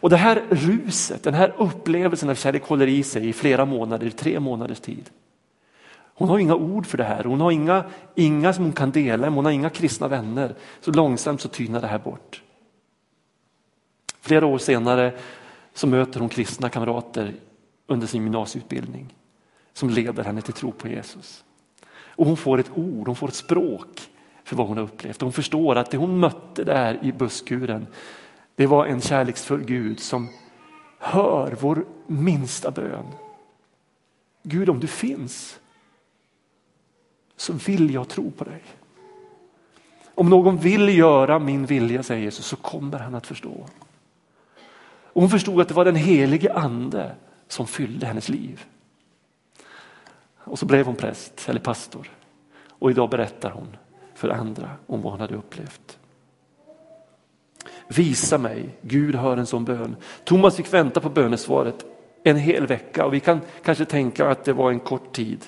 Och 0.00 0.10
det 0.10 0.16
här 0.16 0.44
ruset, 0.50 1.22
den 1.22 1.34
här 1.34 1.54
upplevelsen 1.58 2.30
av 2.30 2.34
kärlek 2.34 2.62
håller 2.62 2.86
i 2.86 3.02
sig 3.02 3.28
i 3.28 3.32
flera 3.32 3.64
månader, 3.64 4.10
tre 4.10 4.40
månaders 4.40 4.80
tid. 4.80 5.10
Hon 6.14 6.28
har 6.28 6.38
inga 6.38 6.54
ord 6.54 6.86
för 6.86 6.98
det 6.98 7.04
här, 7.04 7.24
hon 7.24 7.40
har 7.40 7.50
inga, 7.50 7.84
inga 8.14 8.52
som 8.52 8.64
hon 8.64 8.72
kan 8.72 8.90
dela 8.90 9.28
hon 9.28 9.44
har 9.44 9.52
inga 9.52 9.70
kristna 9.70 10.08
vänner. 10.08 10.54
Så 10.80 10.90
långsamt 10.90 11.40
så 11.40 11.48
tynar 11.48 11.80
det 11.80 11.86
här 11.86 11.98
bort. 11.98 12.42
Flera 14.20 14.46
år 14.46 14.58
senare 14.58 15.12
så 15.74 15.86
möter 15.86 16.20
hon 16.20 16.28
kristna 16.28 16.68
kamrater 16.68 17.34
under 17.86 18.06
sin 18.06 18.22
gymnasieutbildning 18.22 19.14
som 19.72 19.90
leder 19.90 20.24
henne 20.24 20.40
till 20.40 20.52
tro 20.52 20.72
på 20.72 20.88
Jesus. 20.88 21.44
Och 22.18 22.26
hon 22.26 22.36
får 22.36 22.58
ett 22.58 22.70
ord, 22.74 23.06
hon 23.06 23.16
får 23.16 23.28
ett 23.28 23.34
språk 23.34 24.00
för 24.44 24.56
vad 24.56 24.66
hon 24.66 24.76
har 24.76 24.84
upplevt. 24.84 25.20
Hon 25.20 25.32
förstår 25.32 25.76
att 25.76 25.90
det 25.90 25.96
hon 25.96 26.18
mötte 26.18 26.64
där 26.64 26.98
i 27.02 27.12
busskuren, 27.12 27.86
det 28.58 28.66
var 28.66 28.86
en 28.86 29.00
kärleksfull 29.00 29.64
Gud 29.64 30.00
som 30.00 30.28
hör 30.98 31.56
vår 31.60 31.84
minsta 32.06 32.70
bön. 32.70 33.06
Gud 34.42 34.68
om 34.68 34.80
du 34.80 34.86
finns 34.86 35.60
så 37.36 37.52
vill 37.52 37.94
jag 37.94 38.08
tro 38.08 38.30
på 38.30 38.44
dig. 38.44 38.62
Om 40.14 40.30
någon 40.30 40.58
vill 40.58 40.98
göra 40.98 41.38
min 41.38 41.66
vilja, 41.66 42.02
säger 42.02 42.22
Jesus, 42.22 42.46
så 42.46 42.56
kommer 42.56 42.98
han 42.98 43.14
att 43.14 43.26
förstå. 43.26 43.66
Och 44.86 45.20
hon 45.22 45.30
förstod 45.30 45.60
att 45.60 45.68
det 45.68 45.74
var 45.74 45.84
den 45.84 45.96
helige 45.96 46.54
ande 46.54 47.14
som 47.48 47.66
fyllde 47.66 48.06
hennes 48.06 48.28
liv. 48.28 48.64
Och 50.38 50.58
så 50.58 50.66
blev 50.66 50.86
hon 50.86 50.96
präst 50.96 51.48
eller 51.48 51.60
pastor 51.60 52.10
och 52.68 52.90
idag 52.90 53.10
berättar 53.10 53.50
hon 53.50 53.76
för 54.14 54.28
andra 54.28 54.70
om 54.86 55.02
vad 55.02 55.12
hon 55.12 55.20
hade 55.20 55.36
upplevt. 55.36 55.97
Visa 57.88 58.38
mig, 58.38 58.68
Gud 58.82 59.14
hör 59.14 59.36
en 59.36 59.46
sån 59.46 59.64
bön. 59.64 59.96
Thomas 60.24 60.56
fick 60.56 60.72
vänta 60.72 61.00
på 61.00 61.08
bönesvaret 61.08 61.84
en 62.22 62.36
hel 62.36 62.66
vecka 62.66 63.04
och 63.04 63.14
vi 63.14 63.20
kan 63.20 63.40
kanske 63.64 63.84
tänka 63.84 64.28
att 64.30 64.44
det 64.44 64.52
var 64.52 64.70
en 64.70 64.80
kort 64.80 65.12
tid. 65.12 65.44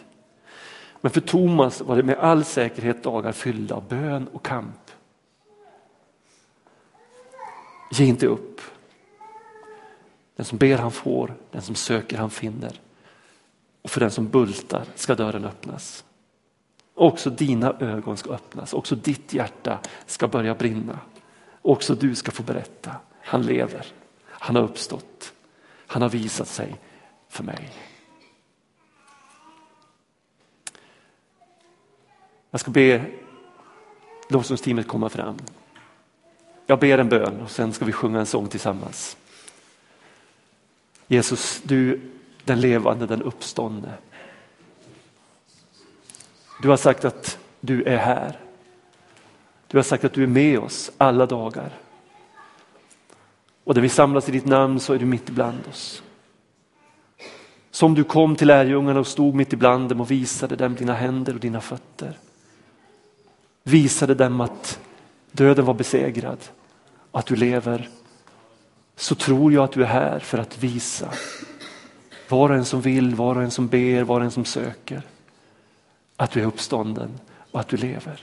Men 1.00 1.11
för 1.11 1.20
Thomas 1.20 1.81
var 1.81 1.96
det 1.96 2.03
med 2.03 2.18
all 2.18 2.44
säkerhet 2.44 3.03
dagar 3.03 3.33
fyllda 3.33 3.74
av 3.74 3.88
bön 3.88 4.29
och 4.33 4.44
kamp. 4.44 4.90
Ge 7.92 8.05
inte 8.05 8.26
upp. 8.26 8.61
Den 10.37 10.44
som 10.44 10.59
ber 10.59 10.79
han 10.79 10.90
får, 10.90 11.35
den 11.50 11.62
som 11.62 11.74
söker 11.74 12.18
han 12.18 12.31
finner. 12.31 12.81
Och 13.83 13.90
för 13.90 14.00
den 14.00 14.11
som 14.11 14.29
bultar 14.29 14.85
ska 14.94 15.14
dörren 15.14 15.44
öppnas. 15.44 16.05
Också 16.94 17.31
dina 17.31 17.76
ögon 17.81 18.16
ska 18.16 18.31
öppnas, 18.31 18.74
också 18.74 18.94
ditt 18.94 19.35
hjärta 19.35 19.79
ska 20.07 20.29
börja 20.29 20.55
brinna. 20.55 20.98
Också 21.62 21.94
du 21.94 22.14
ska 22.14 22.31
få 22.31 22.42
berätta, 22.42 22.96
han 23.23 23.42
lever, 23.42 23.87
han 24.25 24.57
har 24.57 24.62
uppstått, 24.62 25.33
han 25.87 26.03
har 26.03 26.09
visat 26.09 26.49
sig 26.49 26.77
för 27.29 27.44
mig. 27.44 27.73
Jag 32.51 32.61
ska 32.61 32.70
be 32.70 33.07
lovsångsteamet 34.29 34.88
komma 34.88 35.09
fram. 35.09 35.37
Jag 36.66 36.79
ber 36.79 36.99
en 36.99 37.09
bön 37.09 37.40
och 37.40 37.51
sen 37.51 37.73
ska 37.73 37.85
vi 37.85 37.92
sjunga 37.92 38.20
en 38.20 38.27
sång 38.27 38.49
tillsammans. 38.49 39.16
Jesus, 41.07 41.61
du 41.64 42.01
den 42.44 42.61
levande, 42.61 43.07
den 43.07 43.23
uppståndne. 43.23 43.92
Du 46.62 46.68
har 46.68 46.77
sagt 46.77 47.05
att 47.05 47.38
du 47.61 47.83
är 47.83 47.96
här. 47.96 48.38
Du 49.70 49.78
har 49.78 49.83
sagt 49.83 50.04
att 50.04 50.12
du 50.12 50.22
är 50.22 50.26
med 50.26 50.59
oss 50.59 50.90
alla 50.98 51.26
dagar. 51.26 51.78
Och 53.64 53.74
när 53.74 53.83
vi 53.83 53.88
samlas 53.88 54.28
i 54.28 54.33
ditt 54.33 54.46
namn 54.46 54.80
så 54.80 54.92
är 54.92 54.98
du 54.98 55.06
mitt 55.06 55.28
ibland 55.28 55.66
oss. 55.68 56.02
Som 57.70 57.94
du 57.94 58.04
kom 58.04 58.37
till 58.37 58.46
lärjungarna 58.46 59.00
och 59.00 59.06
stod 59.06 59.35
mitt 59.35 59.52
ibland 59.52 59.88
dem 59.88 60.00
och 60.00 60.11
visade 60.11 60.56
dem 60.56 60.74
dina 60.74 60.94
händer 60.94 61.35
och 61.35 61.40
dina 61.40 61.61
fötter. 61.61 62.18
Visade 63.62 64.14
dem 64.14 64.40
att 64.40 64.80
döden 65.33 65.64
var 65.64 65.74
besegrad, 65.74 66.38
och 67.11 67.18
att 67.18 67.26
du 67.26 67.37
lever. 67.37 67.88
Så 68.96 69.14
tror 69.14 69.52
jag 69.52 69.64
att 69.64 69.72
du 69.72 69.83
är 69.83 69.87
här 69.87 70.18
för 70.18 70.38
att 70.38 70.59
visa 70.59 71.12
var 72.28 72.50
och 72.50 72.56
en 72.56 72.64
som 72.64 72.80
vill, 72.80 73.14
var 73.14 73.37
och 73.37 73.42
en 73.42 73.50
som 73.50 73.68
ber, 73.68 74.02
var 74.02 74.20
och 74.20 74.24
en 74.24 74.30
som 74.30 74.44
söker 74.44 75.02
att 76.16 76.30
du 76.30 76.40
är 76.40 76.46
uppstånden 76.46 77.11
och 77.50 77.61
att 77.61 77.68
du 77.68 77.76
lever. 77.76 78.20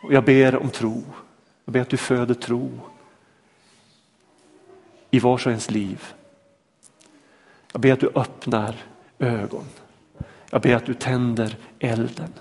Och 0.00 0.12
jag 0.12 0.24
ber 0.24 0.56
om 0.56 0.70
tro. 0.70 1.02
Jag 1.64 1.72
ber 1.72 1.80
att 1.80 1.88
du 1.88 1.96
föder 1.96 2.34
tro 2.34 2.70
i 5.10 5.18
vars 5.18 5.46
och 5.46 5.50
ens 5.50 5.70
liv. 5.70 6.04
Jag 7.72 7.80
ber 7.80 7.92
att 7.92 8.00
du 8.00 8.10
öppnar 8.14 8.76
ögon. 9.18 9.64
Jag 10.50 10.62
ber 10.62 10.74
att 10.74 10.86
du 10.86 10.94
tänder 10.94 11.56
elden. 11.78 12.32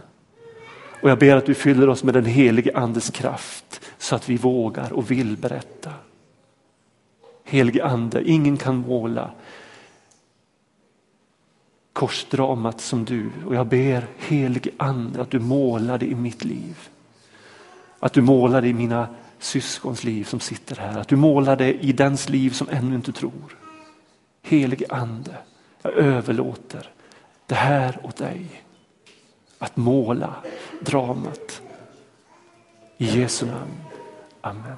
Och 1.01 1.09
jag 1.09 1.19
ber 1.19 1.35
att 1.35 1.45
du 1.45 1.53
fyller 1.53 1.89
oss 1.89 2.03
med 2.03 2.13
den 2.13 2.25
helige 2.25 2.77
andes 2.77 3.09
kraft 3.09 3.81
så 3.97 4.15
att 4.15 4.29
vi 4.29 4.37
vågar 4.37 4.93
och 4.93 5.11
vill 5.11 5.37
berätta. 5.37 5.93
Helige 7.43 7.85
ande, 7.85 8.29
ingen 8.29 8.57
kan 8.57 8.75
måla 8.75 9.31
korsdramat 11.93 12.81
som 12.81 13.05
du 13.05 13.29
och 13.45 13.55
jag 13.55 13.67
ber 13.67 14.07
helige 14.17 14.71
ande 14.77 15.21
att 15.21 15.31
du 15.31 15.39
målar 15.39 15.97
det 15.97 16.05
i 16.05 16.15
mitt 16.15 16.45
liv. 16.45 16.89
Att 17.99 18.13
du 18.13 18.21
målar 18.21 18.61
det 18.61 18.67
i 18.67 18.73
mina 18.73 19.07
syskons 19.39 20.03
liv 20.03 20.23
som 20.23 20.39
sitter 20.39 20.75
här. 20.75 20.99
Att 20.99 21.07
du 21.07 21.15
målar 21.15 21.55
det 21.55 21.73
i 21.73 21.91
dens 21.91 22.29
liv 22.29 22.49
som 22.49 22.67
ännu 22.69 22.95
inte 22.95 23.11
tror. 23.11 23.57
Helige 24.41 24.85
ande, 24.89 25.35
jag 25.81 25.93
överlåter 25.93 26.89
det 27.45 27.55
här 27.55 27.99
åt 28.03 28.15
dig. 28.17 28.63
Att 29.59 29.77
måla 29.77 30.35
dramat. 30.81 31.61
I 32.97 33.05
Jesu 33.05 33.45
namn. 33.45 33.83
Amen. 34.41 34.77